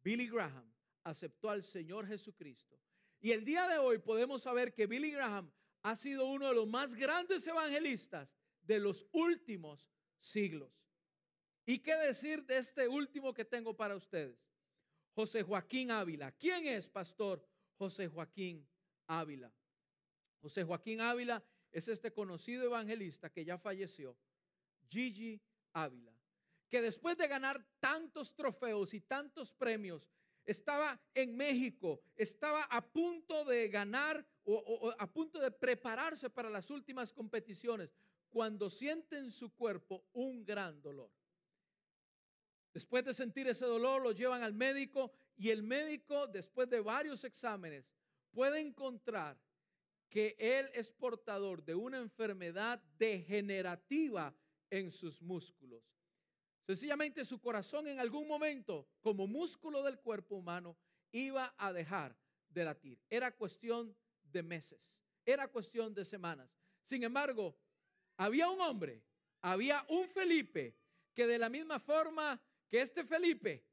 Billy 0.00 0.28
Graham 0.28 0.72
aceptó 1.02 1.50
al 1.50 1.64
Señor 1.64 2.06
Jesucristo. 2.06 2.78
Y 3.20 3.32
el 3.32 3.44
día 3.44 3.66
de 3.66 3.78
hoy 3.78 3.98
podemos 3.98 4.42
saber 4.42 4.72
que 4.72 4.86
Billy 4.86 5.10
Graham 5.10 5.50
ha 5.82 5.96
sido 5.96 6.26
uno 6.26 6.48
de 6.48 6.54
los 6.54 6.66
más 6.66 6.94
grandes 6.94 7.46
evangelistas 7.46 8.36
de 8.62 8.78
los 8.78 9.06
últimos 9.12 9.90
siglos. 10.20 10.72
¿Y 11.66 11.80
qué 11.80 11.94
decir 11.96 12.44
de 12.44 12.58
este 12.58 12.88
último 12.88 13.34
que 13.34 13.44
tengo 13.44 13.76
para 13.76 13.96
ustedes? 13.96 14.38
José 15.14 15.42
Joaquín 15.42 15.90
Ávila. 15.90 16.32
¿Quién 16.32 16.66
es, 16.66 16.88
pastor? 16.88 17.44
José 17.76 18.08
Joaquín 18.08 18.66
Ávila. 19.06 19.52
José 20.40 20.64
Joaquín 20.64 21.00
Ávila 21.00 21.42
es 21.72 21.88
este 21.88 22.12
conocido 22.12 22.64
evangelista 22.64 23.30
que 23.30 23.44
ya 23.44 23.58
falleció, 23.58 24.16
Gigi 24.88 25.40
Ávila, 25.72 26.12
que 26.68 26.80
después 26.80 27.16
de 27.16 27.28
ganar 27.28 27.64
tantos 27.80 28.34
trofeos 28.34 28.94
y 28.94 29.00
tantos 29.00 29.52
premios, 29.52 30.08
estaba 30.48 30.98
en 31.14 31.36
México, 31.36 32.00
estaba 32.16 32.62
a 32.64 32.80
punto 32.80 33.44
de 33.44 33.68
ganar 33.68 34.26
o, 34.44 34.94
a 34.98 35.06
punto 35.06 35.38
de 35.38 35.50
prepararse 35.50 36.30
para 36.30 36.48
las 36.48 36.70
últimas 36.70 37.12
competiciones, 37.12 37.94
cuando 38.30 38.70
siente 38.70 39.18
en 39.18 39.30
su 39.30 39.50
cuerpo 39.54 40.06
un 40.14 40.46
gran 40.46 40.80
dolor. 40.80 41.10
Después 42.72 43.04
de 43.04 43.12
sentir 43.12 43.46
ese 43.46 43.66
dolor, 43.66 44.00
lo 44.00 44.12
llevan 44.12 44.42
al 44.42 44.54
médico 44.54 45.12
y 45.36 45.50
el 45.50 45.62
médico, 45.62 46.26
después 46.26 46.66
de 46.70 46.80
varios 46.80 47.24
exámenes, 47.24 47.92
puede 48.30 48.60
encontrar 48.60 49.38
que 50.08 50.34
él 50.38 50.70
es 50.72 50.90
portador 50.90 51.62
de 51.62 51.74
una 51.74 51.98
enfermedad 51.98 52.82
degenerativa 52.98 54.34
en 54.70 54.90
sus 54.90 55.20
músculos. 55.20 55.97
Sencillamente 56.68 57.24
su 57.24 57.40
corazón 57.40 57.88
en 57.88 57.98
algún 57.98 58.28
momento, 58.28 58.86
como 59.00 59.26
músculo 59.26 59.82
del 59.82 60.00
cuerpo 60.00 60.34
humano, 60.34 60.76
iba 61.12 61.54
a 61.56 61.72
dejar 61.72 62.14
de 62.46 62.62
latir. 62.62 63.00
Era 63.08 63.34
cuestión 63.34 63.96
de 64.22 64.42
meses, 64.42 64.92
era 65.24 65.48
cuestión 65.48 65.94
de 65.94 66.04
semanas. 66.04 66.54
Sin 66.82 67.02
embargo, 67.04 67.58
había 68.18 68.50
un 68.50 68.60
hombre, 68.60 69.02
había 69.40 69.82
un 69.88 70.10
Felipe, 70.10 70.76
que 71.14 71.26
de 71.26 71.38
la 71.38 71.48
misma 71.48 71.80
forma 71.80 72.38
que 72.68 72.82
este 72.82 73.02
Felipe 73.02 73.64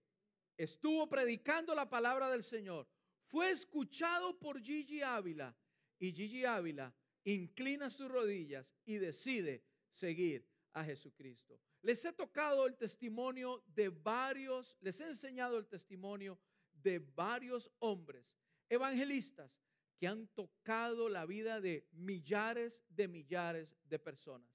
estuvo 0.55 1.09
predicando 1.09 1.75
la 1.75 1.89
palabra 1.89 2.29
del 2.29 2.45
Señor, 2.45 2.87
fue 3.25 3.51
escuchado 3.51 4.39
por 4.39 4.61
Gigi 4.61 5.01
Ávila 5.01 5.53
y 5.99 6.13
Gigi 6.13 6.45
Ávila 6.45 6.95
inclina 7.25 7.89
sus 7.89 8.09
rodillas 8.09 8.73
y 8.85 8.99
decide 8.99 9.65
seguir 9.91 10.47
a 10.71 10.85
Jesucristo. 10.85 11.59
Les 11.85 12.03
he 12.03 12.11
tocado 12.13 12.65
el 12.65 12.75
testimonio 12.75 13.63
de 13.67 13.89
varios, 13.89 14.75
les 14.81 14.99
he 14.99 15.03
enseñado 15.03 15.59
el 15.59 15.67
testimonio 15.67 16.39
de 16.81 16.97
varios 16.97 17.71
hombres 17.77 18.25
evangelistas 18.67 19.51
que 19.95 20.07
han 20.07 20.27
tocado 20.29 21.09
la 21.09 21.27
vida 21.27 21.61
de 21.61 21.87
millares 21.91 22.81
de 22.89 23.07
millares 23.07 23.77
de 23.83 23.99
personas. 23.99 24.51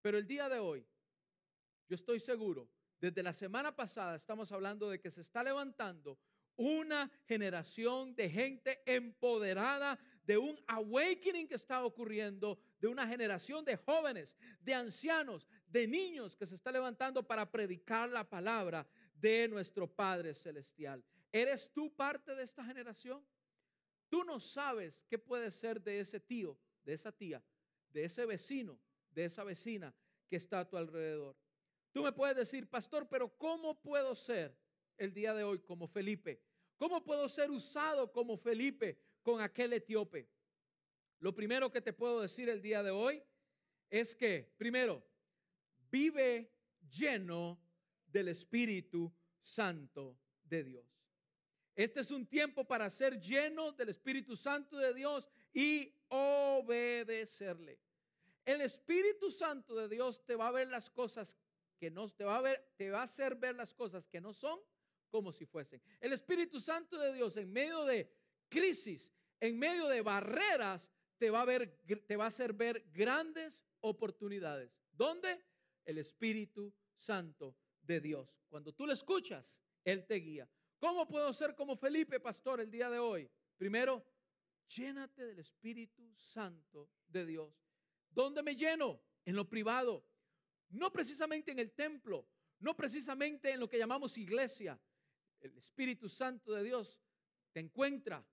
Pero 0.00 0.16
el 0.16 0.26
día 0.26 0.48
de 0.48 0.58
hoy, 0.58 0.86
yo 1.86 1.94
estoy 1.94 2.18
seguro, 2.18 2.66
desde 2.98 3.22
la 3.22 3.34
semana 3.34 3.76
pasada 3.76 4.16
estamos 4.16 4.50
hablando 4.50 4.88
de 4.88 4.98
que 4.98 5.10
se 5.10 5.20
está 5.20 5.42
levantando 5.42 6.18
una 6.56 7.10
generación 7.26 8.14
de 8.14 8.30
gente 8.30 8.80
empoderada, 8.86 9.98
de 10.24 10.38
un 10.38 10.58
awakening 10.66 11.46
que 11.46 11.56
está 11.56 11.84
ocurriendo, 11.84 12.58
de 12.80 12.88
una 12.88 13.06
generación 13.06 13.64
de 13.64 13.76
jóvenes, 13.76 14.36
de 14.60 14.74
ancianos, 14.74 15.48
de 15.66 15.86
niños 15.86 16.36
que 16.36 16.46
se 16.46 16.54
está 16.54 16.70
levantando 16.70 17.26
para 17.26 17.50
predicar 17.50 18.08
la 18.08 18.28
palabra 18.28 18.86
de 19.14 19.48
nuestro 19.48 19.86
Padre 19.86 20.34
Celestial. 20.34 21.04
¿Eres 21.32 21.70
tú 21.72 21.94
parte 21.94 22.34
de 22.34 22.44
esta 22.44 22.64
generación? 22.64 23.24
Tú 24.08 24.24
no 24.24 24.40
sabes 24.40 25.02
qué 25.08 25.18
puede 25.18 25.50
ser 25.50 25.82
de 25.82 26.00
ese 26.00 26.20
tío, 26.20 26.58
de 26.84 26.94
esa 26.94 27.12
tía, 27.12 27.42
de 27.90 28.04
ese 28.04 28.24
vecino, 28.24 28.80
de 29.10 29.24
esa 29.24 29.44
vecina 29.44 29.94
que 30.28 30.36
está 30.36 30.60
a 30.60 30.68
tu 30.68 30.76
alrededor. 30.76 31.36
Tú 31.92 32.02
me 32.02 32.12
puedes 32.12 32.36
decir, 32.36 32.68
pastor, 32.68 33.08
pero 33.08 33.36
¿cómo 33.36 33.80
puedo 33.80 34.14
ser 34.14 34.56
el 34.96 35.12
día 35.12 35.34
de 35.34 35.44
hoy 35.44 35.58
como 35.58 35.88
Felipe? 35.88 36.40
¿Cómo 36.76 37.02
puedo 37.02 37.28
ser 37.28 37.50
usado 37.50 38.12
como 38.12 38.36
Felipe 38.36 38.98
con 39.22 39.40
aquel 39.40 39.72
etíope? 39.72 40.28
Lo 41.20 41.34
primero 41.34 41.70
que 41.70 41.80
te 41.80 41.92
puedo 41.92 42.20
decir 42.20 42.48
el 42.48 42.62
día 42.62 42.82
de 42.82 42.90
hoy 42.90 43.22
es 43.90 44.14
que, 44.14 44.54
primero, 44.56 45.02
vive 45.90 46.52
lleno 46.90 47.60
del 48.06 48.28
Espíritu 48.28 49.12
Santo 49.40 50.18
de 50.44 50.64
Dios. 50.64 50.86
Este 51.74 52.00
es 52.00 52.10
un 52.10 52.26
tiempo 52.26 52.64
para 52.66 52.90
ser 52.90 53.20
lleno 53.20 53.72
del 53.72 53.90
Espíritu 53.90 54.36
Santo 54.36 54.76
de 54.76 54.92
Dios 54.94 55.28
y 55.52 55.94
obedecerle. 56.08 57.78
El 58.44 58.60
Espíritu 58.62 59.30
Santo 59.30 59.76
de 59.76 59.88
Dios 59.88 60.24
te 60.24 60.34
va 60.34 60.48
a 60.48 60.52
ver 60.52 60.68
las 60.68 60.90
cosas 60.90 61.36
que 61.78 61.90
no 61.90 62.08
te 62.08 62.24
va 62.24 62.38
a 62.38 62.40
ver, 62.40 62.72
te 62.76 62.90
va 62.90 63.00
a 63.00 63.04
hacer 63.04 63.36
ver 63.36 63.54
las 63.54 63.74
cosas 63.74 64.08
que 64.08 64.20
no 64.20 64.32
son 64.32 64.58
como 65.10 65.32
si 65.32 65.46
fuesen. 65.46 65.80
El 66.00 66.12
Espíritu 66.12 66.58
Santo 66.58 66.98
de 66.98 67.12
Dios 67.12 67.36
en 67.36 67.52
medio 67.52 67.84
de 67.84 68.10
crisis, 68.48 69.12
en 69.40 69.58
medio 69.58 69.86
de 69.86 70.02
barreras, 70.02 70.90
te 71.18 71.30
va 71.30 71.42
a 71.42 71.44
ver, 71.44 71.78
te 72.06 72.16
va 72.16 72.24
a 72.24 72.28
hacer 72.28 72.52
ver 72.52 72.86
grandes 72.92 73.64
oportunidades. 73.80 74.72
¿Dónde? 74.92 75.44
El 75.84 75.98
Espíritu 75.98 76.72
Santo 76.94 77.56
de 77.82 78.00
Dios. 78.00 78.40
Cuando 78.48 78.72
tú 78.72 78.86
le 78.86 78.92
escuchas, 78.92 79.60
Él 79.84 80.06
te 80.06 80.16
guía. 80.16 80.48
¿Cómo 80.78 81.06
puedo 81.08 81.32
ser 81.32 81.54
como 81.54 81.76
Felipe, 81.76 82.20
pastor, 82.20 82.60
el 82.60 82.70
día 82.70 82.88
de 82.88 82.98
hoy? 82.98 83.28
Primero, 83.56 84.04
llénate 84.68 85.26
del 85.26 85.40
Espíritu 85.40 86.14
Santo 86.14 86.90
de 87.08 87.26
Dios. 87.26 87.52
¿Dónde 88.10 88.42
me 88.42 88.54
lleno? 88.54 89.00
En 89.24 89.34
lo 89.34 89.48
privado. 89.48 90.06
No 90.70 90.92
precisamente 90.92 91.50
en 91.50 91.58
el 91.58 91.72
templo, 91.72 92.28
no 92.60 92.76
precisamente 92.76 93.52
en 93.52 93.60
lo 93.60 93.68
que 93.68 93.78
llamamos 93.78 94.16
iglesia, 94.18 94.78
el 95.40 95.56
Espíritu 95.56 96.08
Santo 96.08 96.52
de 96.52 96.62
Dios 96.62 97.00
te 97.52 97.60
encuentra, 97.60 98.24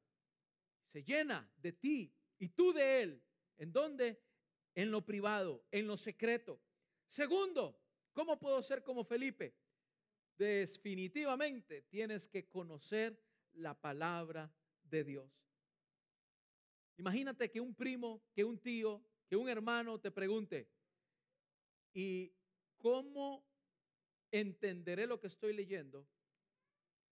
se 0.86 1.04
llena 1.04 1.50
de 1.58 1.72
ti 1.74 2.14
y 2.40 2.50
tú 2.50 2.74
de 2.74 3.02
Él. 3.02 3.24
¿En 3.58 3.72
dónde? 3.72 4.22
En 4.74 4.92
lo 4.92 5.06
privado, 5.06 5.66
en 5.72 5.88
lo 5.88 5.96
secreto. 5.98 6.62
Segundo, 7.08 7.80
¿cómo 8.14 8.40
puedo 8.40 8.62
ser 8.62 8.84
como 8.84 9.04
Felipe? 9.04 9.56
Definitivamente 10.38 11.84
tienes 11.84 12.28
que 12.28 12.48
conocer 12.48 13.18
la 13.54 13.80
palabra 13.80 14.54
de 14.84 15.04
Dios. 15.04 15.32
Imagínate 16.98 17.50
que 17.52 17.62
un 17.62 17.74
primo, 17.74 18.22
que 18.34 18.44
un 18.44 18.58
tío, 18.60 19.04
que 19.28 19.36
un 19.36 19.50
hermano 19.50 20.00
te 20.00 20.12
pregunte, 20.12 20.70
¿y 21.94 22.34
cómo 22.78 23.46
entenderé 24.32 25.08
lo 25.08 25.20
que 25.20 25.28
estoy 25.28 25.54
leyendo 25.54 26.08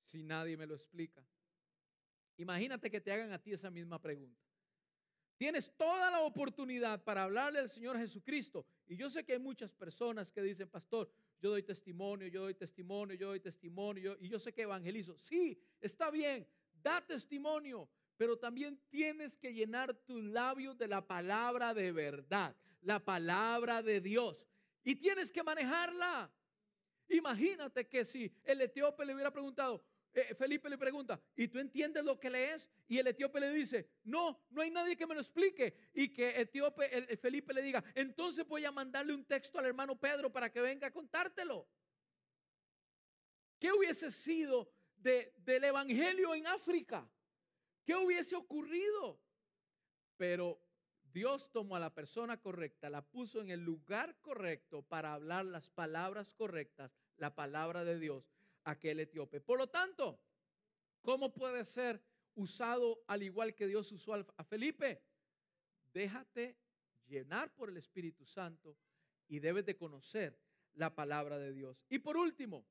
si 0.04 0.24
nadie 0.24 0.58
me 0.58 0.68
lo 0.68 0.76
explica? 0.76 1.26
Imagínate 2.38 2.90
que 2.90 3.02
te 3.02 3.12
hagan 3.12 3.32
a 3.32 3.42
ti 3.42 3.54
esa 3.54 3.70
misma 3.70 4.02
pregunta. 4.02 4.43
Tienes 5.38 5.76
toda 5.76 6.12
la 6.12 6.22
oportunidad 6.22 7.04
para 7.04 7.24
hablarle 7.24 7.60
al 7.60 7.70
Señor 7.70 7.98
Jesucristo. 7.98 8.66
Y 8.88 8.96
yo 8.96 9.10
sé 9.10 9.24
que 9.24 9.34
hay 9.34 9.40
muchas 9.40 9.74
personas 9.74 10.32
que 10.32 10.42
dicen, 10.42 10.70
pastor, 10.70 11.10
yo 11.42 11.50
doy 11.50 11.64
testimonio, 11.64 12.28
yo 12.28 12.44
doy 12.44 12.54
testimonio, 12.54 13.16
yo 13.16 13.28
doy 13.28 13.40
testimonio, 13.40 14.18
y 14.20 14.30
yo 14.30 14.40
sé 14.40 14.54
que 14.54 14.62
evangelizo. 14.62 15.18
Sí, 15.18 15.60
está 15.82 16.10
bien, 16.10 16.48
da 16.82 17.06
testimonio, 17.06 17.90
pero 18.16 18.38
también 18.38 18.80
tienes 18.90 19.36
que 19.36 19.54
llenar 19.54 19.94
tus 19.94 20.24
labios 20.24 20.78
de 20.78 20.88
la 20.88 21.06
palabra 21.06 21.74
de 21.74 21.92
verdad, 21.92 22.56
la 22.82 23.04
palabra 23.04 23.82
de 23.82 24.00
Dios. 24.00 24.48
Y 24.84 24.96
tienes 24.96 25.32
que 25.32 25.44
manejarla. 25.44 26.32
Imagínate 27.10 27.88
que 27.88 28.06
si 28.06 28.32
el 28.44 28.62
etíope 28.62 29.06
le 29.06 29.14
hubiera 29.14 29.32
preguntado, 29.32 29.84
eh, 30.14 30.36
Felipe 30.36 30.70
le 30.70 30.78
pregunta, 30.78 31.20
¿y 31.36 31.48
tú 31.48 31.60
entiendes 31.60 32.04
lo 32.04 32.20
que 32.20 32.30
lees? 32.30 32.70
Y 32.88 33.00
el 33.00 33.08
etíope 33.08 33.40
le 33.40 33.52
dice, 33.52 33.90
no, 34.04 34.46
no 34.52 34.62
hay 34.62 34.70
nadie 34.70 34.96
que 34.96 35.08
me 35.08 35.16
lo 35.16 35.22
explique. 35.22 35.76
Y 35.94 36.14
que 36.14 36.40
etíope, 36.40 36.96
el, 36.96 37.18
Felipe 37.18 37.54
le 37.54 37.62
diga, 37.62 37.84
entonces 37.96 38.48
voy 38.48 38.64
a 38.66 38.72
mandarle 38.72 39.14
un 39.14 39.26
texto 39.26 39.58
al 39.58 39.66
hermano 39.66 40.00
Pedro 40.00 40.32
para 40.32 40.52
que 40.52 40.62
venga 40.62 40.88
a 40.88 40.92
contártelo. 40.92 41.68
¿Qué 43.60 43.72
hubiese 43.72 44.12
sido 44.12 44.72
del 44.98 45.64
Evangelio 45.64 46.36
en 46.36 46.48
África? 46.48 47.10
¿Qué 47.84 47.96
hubiese 47.96 48.36
ocurrido? 48.36 49.20
Pero 50.18 50.62
Dios 51.14 51.52
tomó 51.52 51.76
a 51.76 51.80
la 51.80 51.94
persona 51.94 52.42
correcta, 52.42 52.90
la 52.90 53.02
puso 53.02 53.42
en 53.42 53.52
el 53.52 53.62
lugar 53.62 54.20
correcto 54.20 54.82
para 54.82 55.14
hablar 55.14 55.46
las 55.46 55.70
palabras 55.70 56.34
correctas, 56.34 56.96
la 57.18 57.36
palabra 57.36 57.84
de 57.84 58.00
Dios, 58.00 58.33
aquel 58.64 59.00
etíope. 59.00 59.42
Por 59.42 59.58
lo 59.58 59.68
tanto, 59.68 60.20
¿cómo 61.02 61.34
puede 61.34 61.64
ser 61.66 62.04
usado 62.36 63.04
al 63.08 63.24
igual 63.24 63.54
que 63.54 63.68
Dios 63.68 63.92
usó 63.92 64.14
a 64.14 64.44
Felipe? 64.44 65.04
Déjate 65.94 66.58
llenar 67.06 67.54
por 67.54 67.70
el 67.70 67.78
Espíritu 67.78 68.26
Santo 68.26 68.78
y 69.28 69.40
debes 69.40 69.66
de 69.66 69.76
conocer 69.76 70.40
la 70.74 70.94
palabra 70.94 71.38
de 71.38 71.54
Dios. 71.54 71.86
Y 71.90 72.00
por 72.00 72.18
último, 72.18 72.66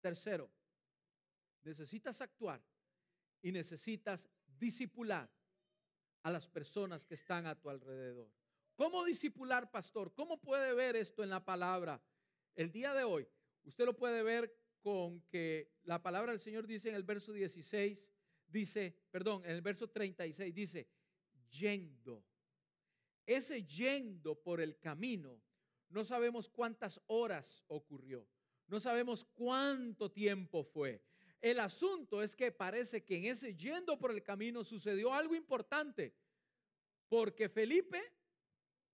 tercero, 0.00 0.50
necesitas 1.62 2.20
actuar 2.20 2.62
y 3.42 3.52
necesitas 3.52 4.28
disipular 4.46 5.30
a 6.22 6.30
las 6.30 6.48
personas 6.48 7.04
que 7.04 7.14
están 7.14 7.46
a 7.46 7.58
tu 7.58 7.68
alrededor. 7.68 8.30
¿Cómo 8.74 9.04
disipular, 9.04 9.70
pastor? 9.70 10.12
¿Cómo 10.12 10.40
puede 10.40 10.74
ver 10.74 10.96
esto 10.96 11.22
en 11.22 11.30
la 11.30 11.44
palabra? 11.44 12.02
El 12.54 12.70
día 12.70 12.92
de 12.94 13.04
hoy, 13.04 13.28
usted 13.64 13.84
lo 13.84 13.96
puede 13.96 14.22
ver 14.22 14.54
con 14.86 15.20
que 15.22 15.72
la 15.82 16.00
palabra 16.00 16.30
del 16.30 16.40
Señor 16.40 16.64
dice 16.64 16.90
en 16.90 16.94
el 16.94 17.02
verso 17.02 17.32
16, 17.32 18.06
dice, 18.46 18.96
perdón, 19.10 19.44
en 19.44 19.50
el 19.50 19.60
verso 19.60 19.88
36 19.88 20.54
dice, 20.54 20.88
yendo. 21.50 22.24
Ese 23.26 23.64
yendo 23.64 24.40
por 24.40 24.60
el 24.60 24.78
camino, 24.78 25.42
no 25.88 26.04
sabemos 26.04 26.48
cuántas 26.48 27.00
horas 27.08 27.64
ocurrió, 27.66 28.28
no 28.68 28.78
sabemos 28.78 29.24
cuánto 29.24 30.12
tiempo 30.12 30.62
fue. 30.62 31.02
El 31.40 31.58
asunto 31.58 32.22
es 32.22 32.36
que 32.36 32.52
parece 32.52 33.02
que 33.02 33.16
en 33.16 33.24
ese 33.24 33.56
yendo 33.56 33.98
por 33.98 34.12
el 34.12 34.22
camino 34.22 34.62
sucedió 34.62 35.12
algo 35.12 35.34
importante, 35.34 36.14
porque 37.08 37.48
Felipe 37.48 38.00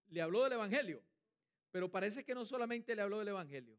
le 0.06 0.22
habló 0.22 0.42
del 0.44 0.54
Evangelio, 0.54 1.02
pero 1.70 1.90
parece 1.90 2.24
que 2.24 2.34
no 2.34 2.46
solamente 2.46 2.96
le 2.96 3.02
habló 3.02 3.18
del 3.18 3.28
Evangelio, 3.28 3.78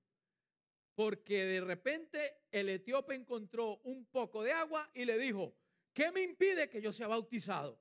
porque 0.95 1.45
de 1.45 1.61
repente 1.61 2.43
el 2.51 2.69
etíope 2.69 3.15
encontró 3.15 3.77
un 3.83 4.05
poco 4.05 4.43
de 4.43 4.53
agua 4.53 4.89
y 4.93 5.05
le 5.05 5.17
dijo, 5.17 5.55
¿qué 5.93 6.11
me 6.11 6.21
impide 6.21 6.69
que 6.69 6.81
yo 6.81 6.91
sea 6.91 7.07
bautizado? 7.07 7.79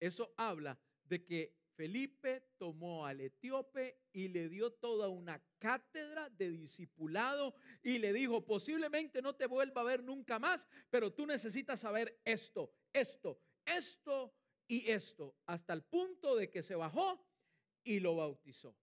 Eso 0.00 0.32
habla 0.36 0.78
de 1.04 1.24
que 1.24 1.54
Felipe 1.74 2.52
tomó 2.58 3.06
al 3.06 3.20
etíope 3.20 3.98
y 4.12 4.28
le 4.28 4.48
dio 4.48 4.72
toda 4.72 5.08
una 5.08 5.42
cátedra 5.58 6.28
de 6.30 6.50
discipulado 6.50 7.54
y 7.82 7.98
le 7.98 8.12
dijo, 8.12 8.44
posiblemente 8.44 9.22
no 9.22 9.34
te 9.34 9.46
vuelva 9.46 9.80
a 9.80 9.84
ver 9.84 10.02
nunca 10.02 10.38
más, 10.38 10.68
pero 10.90 11.12
tú 11.12 11.26
necesitas 11.26 11.80
saber 11.80 12.20
esto, 12.24 12.74
esto, 12.92 13.40
esto 13.64 14.34
y 14.66 14.90
esto, 14.90 15.36
hasta 15.46 15.72
el 15.72 15.82
punto 15.82 16.36
de 16.36 16.50
que 16.50 16.62
se 16.62 16.74
bajó 16.74 17.26
y 17.84 18.00
lo 18.00 18.16
bautizó. 18.16 18.76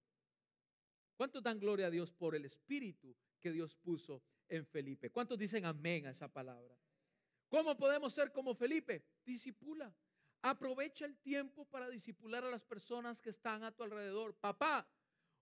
¿Cuántos 1.15 1.43
dan 1.43 1.59
gloria 1.59 1.87
a 1.87 1.91
Dios 1.91 2.11
por 2.11 2.35
el 2.35 2.45
Espíritu 2.45 3.15
que 3.39 3.51
Dios 3.51 3.75
puso 3.75 4.21
en 4.47 4.65
Felipe? 4.65 5.09
¿Cuántos 5.09 5.37
dicen 5.37 5.65
amén 5.65 6.05
a 6.05 6.11
esa 6.11 6.27
palabra? 6.27 6.77
¿Cómo 7.49 7.75
podemos 7.75 8.13
ser 8.13 8.31
como 8.31 8.53
Felipe? 8.53 9.03
Disipula. 9.25 9.93
Aprovecha 10.41 11.05
el 11.05 11.17
tiempo 11.17 11.65
para 11.65 11.89
disipular 11.89 12.45
a 12.45 12.49
las 12.49 12.63
personas 12.63 13.21
que 13.21 13.31
están 13.31 13.63
a 13.63 13.71
tu 13.71 13.83
alrededor. 13.83 14.35
Papá, 14.35 14.87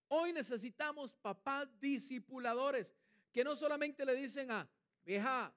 hoy 0.08 0.34
necesitamos 0.34 1.14
papás 1.14 1.68
disipuladores 1.80 2.92
que 3.32 3.44
no 3.44 3.56
solamente 3.56 4.06
le 4.06 4.16
dicen 4.16 4.50
a, 4.50 4.68
vieja, 5.04 5.54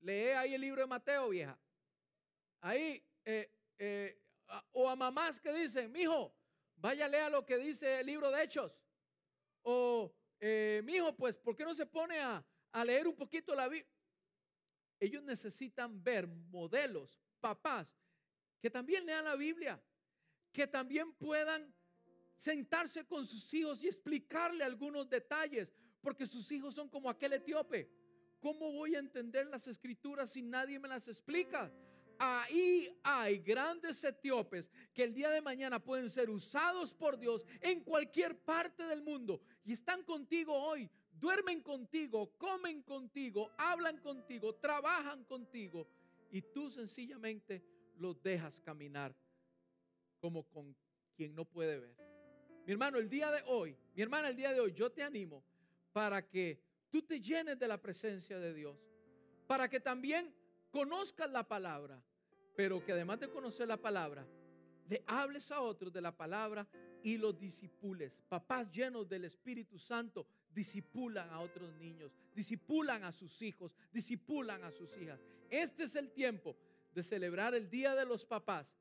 lee 0.00 0.30
ahí 0.30 0.54
el 0.54 0.60
libro 0.60 0.80
de 0.80 0.86
Mateo, 0.86 1.28
vieja. 1.28 1.56
Ahí, 2.60 3.02
eh, 3.24 3.52
eh, 3.78 4.20
o 4.72 4.88
a 4.88 4.96
mamás 4.96 5.38
que 5.38 5.52
dicen, 5.52 5.92
mijo, 5.92 6.34
vaya 6.76 7.06
lea 7.06 7.30
lo 7.30 7.44
que 7.44 7.58
dice 7.58 8.00
el 8.00 8.06
libro 8.06 8.30
de 8.30 8.42
Hechos. 8.42 8.76
O, 9.62 10.12
eh, 10.40 10.82
mijo, 10.84 11.14
pues, 11.14 11.36
¿por 11.36 11.54
qué 11.54 11.64
no 11.64 11.74
se 11.74 11.86
pone 11.86 12.18
a, 12.18 12.44
a 12.72 12.84
leer 12.84 13.06
un 13.06 13.14
poquito 13.14 13.54
la 13.54 13.68
Biblia? 13.68 13.92
Ellos 14.98 15.22
necesitan 15.22 16.02
ver 16.02 16.26
modelos, 16.26 17.22
papás 17.40 17.88
que 18.60 18.70
también 18.70 19.06
lean 19.06 19.24
la 19.24 19.36
Biblia, 19.36 19.82
que 20.52 20.66
también 20.66 21.12
puedan 21.14 21.74
sentarse 22.36 23.06
con 23.06 23.26
sus 23.26 23.52
hijos 23.54 23.82
y 23.82 23.88
explicarle 23.88 24.62
algunos 24.64 25.08
detalles, 25.08 25.74
porque 26.00 26.26
sus 26.26 26.50
hijos 26.52 26.74
son 26.74 26.88
como 26.88 27.08
aquel 27.10 27.32
etíope. 27.32 27.90
¿Cómo 28.38 28.72
voy 28.72 28.94
a 28.94 29.00
entender 29.00 29.46
las 29.46 29.66
escrituras 29.66 30.30
si 30.30 30.42
nadie 30.42 30.78
me 30.78 30.88
las 30.88 31.08
explica? 31.08 31.72
Ahí 32.22 33.00
hay 33.02 33.38
grandes 33.38 34.04
etíopes 34.04 34.70
que 34.92 35.04
el 35.04 35.14
día 35.14 35.30
de 35.30 35.40
mañana 35.40 35.82
pueden 35.82 36.10
ser 36.10 36.28
usados 36.28 36.92
por 36.92 37.18
Dios 37.18 37.46
en 37.62 37.80
cualquier 37.80 38.36
parte 38.36 38.86
del 38.86 39.00
mundo. 39.00 39.40
Y 39.64 39.72
están 39.72 40.02
contigo 40.02 40.52
hoy, 40.52 40.90
duermen 41.12 41.62
contigo, 41.62 42.30
comen 42.36 42.82
contigo, 42.82 43.50
hablan 43.56 43.96
contigo, 44.02 44.54
trabajan 44.56 45.24
contigo. 45.24 45.88
Y 46.30 46.42
tú 46.42 46.70
sencillamente 46.70 47.64
los 47.96 48.22
dejas 48.22 48.60
caminar 48.60 49.16
como 50.18 50.42
con 50.42 50.76
quien 51.16 51.34
no 51.34 51.46
puede 51.46 51.78
ver. 51.78 51.96
Mi 52.66 52.72
hermano, 52.72 52.98
el 52.98 53.08
día 53.08 53.30
de 53.30 53.42
hoy, 53.46 53.74
mi 53.94 54.02
hermana, 54.02 54.28
el 54.28 54.36
día 54.36 54.52
de 54.52 54.60
hoy, 54.60 54.74
yo 54.74 54.92
te 54.92 55.02
animo 55.02 55.42
para 55.90 56.28
que 56.28 56.60
tú 56.90 57.00
te 57.00 57.18
llenes 57.18 57.58
de 57.58 57.66
la 57.66 57.80
presencia 57.80 58.38
de 58.38 58.52
Dios, 58.52 58.78
para 59.46 59.70
que 59.70 59.80
también 59.80 60.34
conozcas 60.70 61.30
la 61.30 61.48
palabra, 61.48 62.04
pero 62.60 62.84
que 62.84 62.92
además 62.92 63.18
de 63.18 63.30
conocer 63.30 63.66
la 63.66 63.78
palabra, 63.78 64.26
le 64.86 65.02
hables 65.06 65.50
a 65.50 65.62
otros 65.62 65.90
de 65.90 66.02
la 66.02 66.14
palabra 66.14 66.68
y 67.02 67.16
los 67.16 67.40
disipules. 67.40 68.20
Papás 68.28 68.70
llenos 68.70 69.08
del 69.08 69.24
Espíritu 69.24 69.78
Santo 69.78 70.26
disipulan 70.52 71.30
a 71.30 71.40
otros 71.40 71.72
niños, 71.76 72.12
disipulan 72.34 73.02
a 73.04 73.12
sus 73.12 73.40
hijos, 73.40 73.74
disipulan 73.90 74.62
a 74.62 74.70
sus 74.70 74.94
hijas. 74.98 75.24
Este 75.48 75.84
es 75.84 75.96
el 75.96 76.10
tiempo 76.10 76.54
de 76.92 77.02
celebrar 77.02 77.54
el 77.54 77.70
Día 77.70 77.94
de 77.94 78.04
los 78.04 78.26
Papás, 78.26 78.76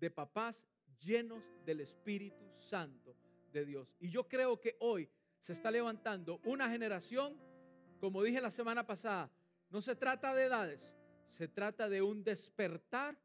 de 0.00 0.10
papás 0.10 0.66
llenos 0.98 1.44
del 1.64 1.78
Espíritu 1.78 2.44
Santo 2.56 3.14
de 3.52 3.64
Dios. 3.64 3.94
Y 4.00 4.10
yo 4.10 4.26
creo 4.26 4.60
que 4.60 4.74
hoy 4.80 5.08
se 5.38 5.52
está 5.52 5.70
levantando 5.70 6.40
una 6.42 6.68
generación, 6.68 7.36
como 8.00 8.20
dije 8.24 8.40
la 8.40 8.50
semana 8.50 8.84
pasada, 8.84 9.30
no 9.70 9.80
se 9.80 9.94
trata 9.94 10.34
de 10.34 10.46
edades, 10.46 10.96
se 11.32 11.48
trata 11.48 11.88
de 11.88 12.02
un 12.02 12.22
despertar 12.22 13.16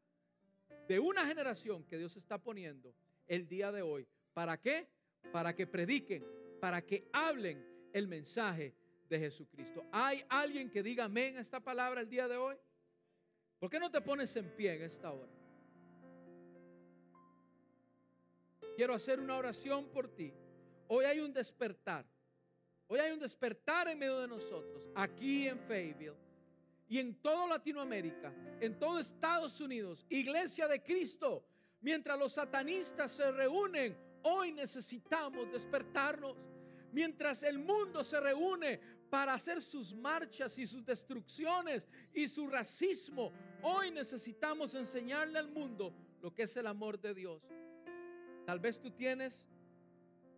de 0.88 0.98
una 0.98 1.26
generación 1.26 1.84
que 1.84 1.98
Dios 1.98 2.16
está 2.16 2.38
poniendo 2.38 2.94
el 3.26 3.46
día 3.46 3.70
de 3.70 3.82
hoy. 3.82 4.08
¿Para 4.32 4.58
qué? 4.58 4.88
Para 5.30 5.54
que 5.54 5.66
prediquen, 5.66 6.24
para 6.58 6.80
que 6.80 7.06
hablen 7.12 7.62
el 7.92 8.08
mensaje 8.08 8.74
de 9.10 9.18
Jesucristo. 9.18 9.84
¿Hay 9.92 10.24
alguien 10.30 10.70
que 10.70 10.82
diga 10.82 11.04
amén 11.04 11.36
a 11.36 11.40
esta 11.40 11.60
palabra 11.60 12.00
el 12.00 12.08
día 12.08 12.26
de 12.26 12.38
hoy? 12.38 12.56
¿Por 13.58 13.68
qué 13.68 13.78
no 13.78 13.90
te 13.90 14.00
pones 14.00 14.34
en 14.36 14.48
pie 14.56 14.76
en 14.76 14.82
esta 14.82 15.12
hora? 15.12 15.32
Quiero 18.74 18.94
hacer 18.94 19.20
una 19.20 19.36
oración 19.36 19.90
por 19.90 20.08
ti. 20.08 20.32
Hoy 20.86 21.04
hay 21.04 21.20
un 21.20 21.34
despertar. 21.34 22.06
Hoy 22.86 23.00
hay 23.00 23.12
un 23.12 23.18
despertar 23.18 23.86
en 23.88 23.98
medio 23.98 24.18
de 24.20 24.28
nosotros, 24.28 24.88
aquí 24.94 25.46
en 25.46 25.58
Fayetteville 25.58 26.27
y 26.88 26.98
en 26.98 27.14
toda 27.20 27.46
Latinoamérica, 27.46 28.32
en 28.60 28.78
todo 28.78 28.98
Estados 28.98 29.60
Unidos, 29.60 30.06
iglesia 30.08 30.66
de 30.66 30.82
Cristo. 30.82 31.44
Mientras 31.80 32.18
los 32.18 32.32
satanistas 32.32 33.12
se 33.12 33.30
reúnen, 33.30 33.96
hoy 34.22 34.52
necesitamos 34.52 35.50
despertarnos. 35.52 36.36
Mientras 36.92 37.42
el 37.42 37.58
mundo 37.58 38.02
se 38.02 38.18
reúne 38.18 38.80
para 39.10 39.34
hacer 39.34 39.60
sus 39.60 39.94
marchas 39.94 40.58
y 40.58 40.66
sus 40.66 40.84
destrucciones 40.84 41.88
y 42.12 42.26
su 42.26 42.46
racismo, 42.46 43.32
hoy 43.62 43.90
necesitamos 43.90 44.74
enseñarle 44.74 45.38
al 45.38 45.48
mundo 45.48 45.94
lo 46.20 46.34
que 46.34 46.44
es 46.44 46.56
el 46.56 46.66
amor 46.66 46.98
de 46.98 47.14
Dios. 47.14 47.42
Tal 48.46 48.60
vez 48.60 48.80
tú 48.80 48.90
tienes, 48.90 49.46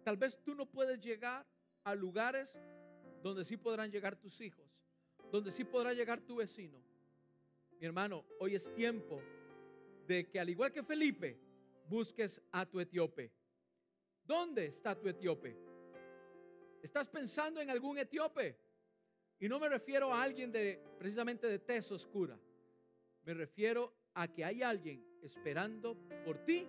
tal 0.05 0.17
vez 0.17 0.39
tú 0.43 0.55
no 0.55 0.67
puedes 0.67 1.01
llegar 1.01 1.47
a 1.85 1.95
lugares 1.95 2.61
donde 3.23 3.45
sí 3.45 3.57
podrán 3.57 3.91
llegar 3.91 4.17
tus 4.17 4.41
hijos, 4.41 4.70
donde 5.31 5.51
sí 5.51 5.65
podrá 5.65 5.93
llegar 5.93 6.21
tu 6.21 6.37
vecino. 6.37 6.79
Mi 7.79 7.87
hermano, 7.87 8.25
hoy 8.39 8.55
es 8.55 8.73
tiempo 8.75 9.23
de 10.07 10.29
que 10.29 10.41
al 10.41 10.51
igual 10.51 10.73
que 10.73 10.83
Felipe, 10.83 11.39
busques 11.89 12.41
a 12.53 12.67
tu 12.67 12.81
etíope. 12.81 13.33
¿Dónde 14.25 14.67
está 14.67 14.99
tu 14.99 15.09
etíope? 15.09 15.57
¿Estás 16.83 17.09
pensando 17.09 17.61
en 17.61 17.69
algún 17.69 17.99
etíope? 17.99 18.57
Y 19.39 19.49
no 19.49 19.59
me 19.59 19.69
refiero 19.69 20.13
a 20.13 20.23
alguien 20.23 20.53
de 20.53 20.81
precisamente 20.99 21.47
de 21.47 21.59
tez 21.59 21.91
oscura. 21.91 22.39
Me 23.25 23.35
refiero 23.35 23.93
a 24.15 24.29
que 24.29 24.45
hay 24.45 24.63
alguien 24.63 25.05
esperando 25.23 25.97
por 26.25 26.39
ti 26.45 26.67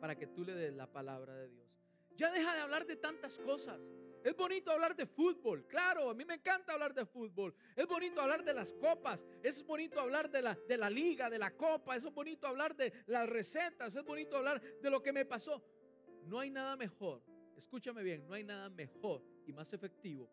para 0.00 0.16
que 0.16 0.26
tú 0.26 0.44
le 0.44 0.54
des 0.54 0.74
la 0.74 0.90
palabra 0.90 1.34
de 1.34 1.48
Dios. 1.48 1.68
Ya 2.16 2.30
deja 2.30 2.54
de 2.54 2.60
hablar 2.60 2.86
de 2.86 2.96
tantas 2.96 3.38
cosas. 3.38 3.80
Es 4.24 4.34
bonito 4.34 4.70
hablar 4.70 4.96
de 4.96 5.04
fútbol, 5.04 5.66
claro, 5.66 6.08
a 6.08 6.14
mí 6.14 6.24
me 6.24 6.36
encanta 6.36 6.72
hablar 6.72 6.94
de 6.94 7.04
fútbol. 7.04 7.54
Es 7.76 7.86
bonito 7.86 8.22
hablar 8.22 8.42
de 8.42 8.54
las 8.54 8.72
copas, 8.72 9.26
es 9.42 9.62
bonito 9.62 10.00
hablar 10.00 10.30
de 10.30 10.40
la, 10.40 10.54
de 10.66 10.78
la 10.78 10.88
liga, 10.88 11.28
de 11.28 11.38
la 11.38 11.50
copa, 11.50 11.94
es 11.94 12.04
bonito 12.10 12.46
hablar 12.46 12.74
de 12.74 12.90
las 13.04 13.28
recetas, 13.28 13.94
es 13.94 14.02
bonito 14.02 14.38
hablar 14.38 14.62
de 14.80 14.88
lo 14.88 15.02
que 15.02 15.12
me 15.12 15.26
pasó. 15.26 15.62
No 16.22 16.38
hay 16.38 16.50
nada 16.50 16.74
mejor, 16.74 17.22
escúchame 17.54 18.02
bien, 18.02 18.26
no 18.26 18.32
hay 18.32 18.44
nada 18.44 18.70
mejor 18.70 19.22
y 19.46 19.52
más 19.52 19.70
efectivo 19.74 20.30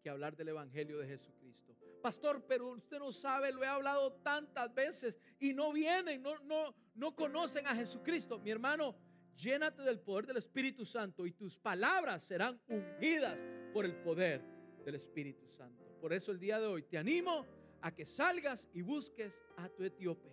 que 0.00 0.08
hablar 0.08 0.36
del 0.36 0.50
Evangelio 0.50 0.98
de 0.98 1.08
Jesucristo. 1.08 1.76
Pastor, 2.00 2.44
pero 2.46 2.70
usted 2.70 3.00
no 3.00 3.10
sabe, 3.10 3.52
lo 3.52 3.64
he 3.64 3.66
hablado 3.66 4.12
tantas 4.22 4.72
veces 4.72 5.18
y 5.40 5.52
no 5.52 5.72
vienen, 5.72 6.22
no, 6.22 6.38
no, 6.44 6.76
no 6.94 7.16
conocen 7.16 7.66
a 7.66 7.74
Jesucristo. 7.74 8.38
Mi 8.38 8.52
hermano, 8.52 8.94
llénate 9.36 9.82
del 9.82 10.00
poder 10.00 10.26
del 10.26 10.36
Espíritu 10.36 10.84
Santo 10.84 11.26
y 11.26 11.32
tus 11.32 11.56
palabras 11.56 12.22
serán 12.22 12.60
ungidas 12.68 13.38
por 13.72 13.84
el 13.84 13.94
poder 13.96 14.42
del 14.84 14.94
Espíritu 14.94 15.48
Santo. 15.48 15.84
Por 16.00 16.12
eso 16.12 16.32
el 16.32 16.38
día 16.38 16.58
de 16.58 16.66
hoy 16.66 16.82
te 16.82 16.98
animo 16.98 17.46
a 17.80 17.94
que 17.94 18.04
salgas 18.04 18.68
y 18.72 18.82
busques 18.82 19.32
a 19.56 19.68
tu 19.68 19.84
etíope. 19.84 20.30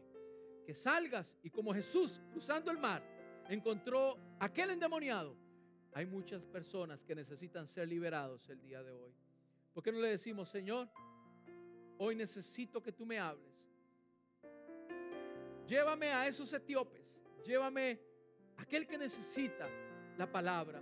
Que 0.65 0.73
salgas 0.73 1.37
y 1.43 1.49
como 1.49 1.73
Jesús 1.73 2.21
cruzando 2.31 2.71
el 2.71 2.77
mar 2.77 3.03
encontró 3.49 4.17
aquel 4.39 4.71
endemoniado 4.71 5.35
hay 5.93 6.05
muchas 6.05 6.45
personas 6.45 7.03
que 7.03 7.15
necesitan 7.15 7.67
ser 7.67 7.87
liberados 7.87 8.47
el 8.49 8.61
día 8.61 8.83
de 8.83 8.91
hoy. 8.91 9.13
¿Por 9.73 9.83
qué 9.83 9.91
no 9.91 9.99
le 9.99 10.09
decimos, 10.09 10.49
Señor, 10.49 10.89
hoy 11.97 12.15
necesito 12.15 12.81
que 12.81 12.91
tú 12.91 13.05
me 13.05 13.19
hables? 13.19 13.53
Llévame 15.67 16.11
a 16.11 16.27
esos 16.27 16.51
etíopes, 16.53 17.21
llévame 17.45 17.99
aquel 18.59 18.85
que 18.85 18.97
necesita 18.97 19.67
la 20.17 20.31
palabra 20.31 20.81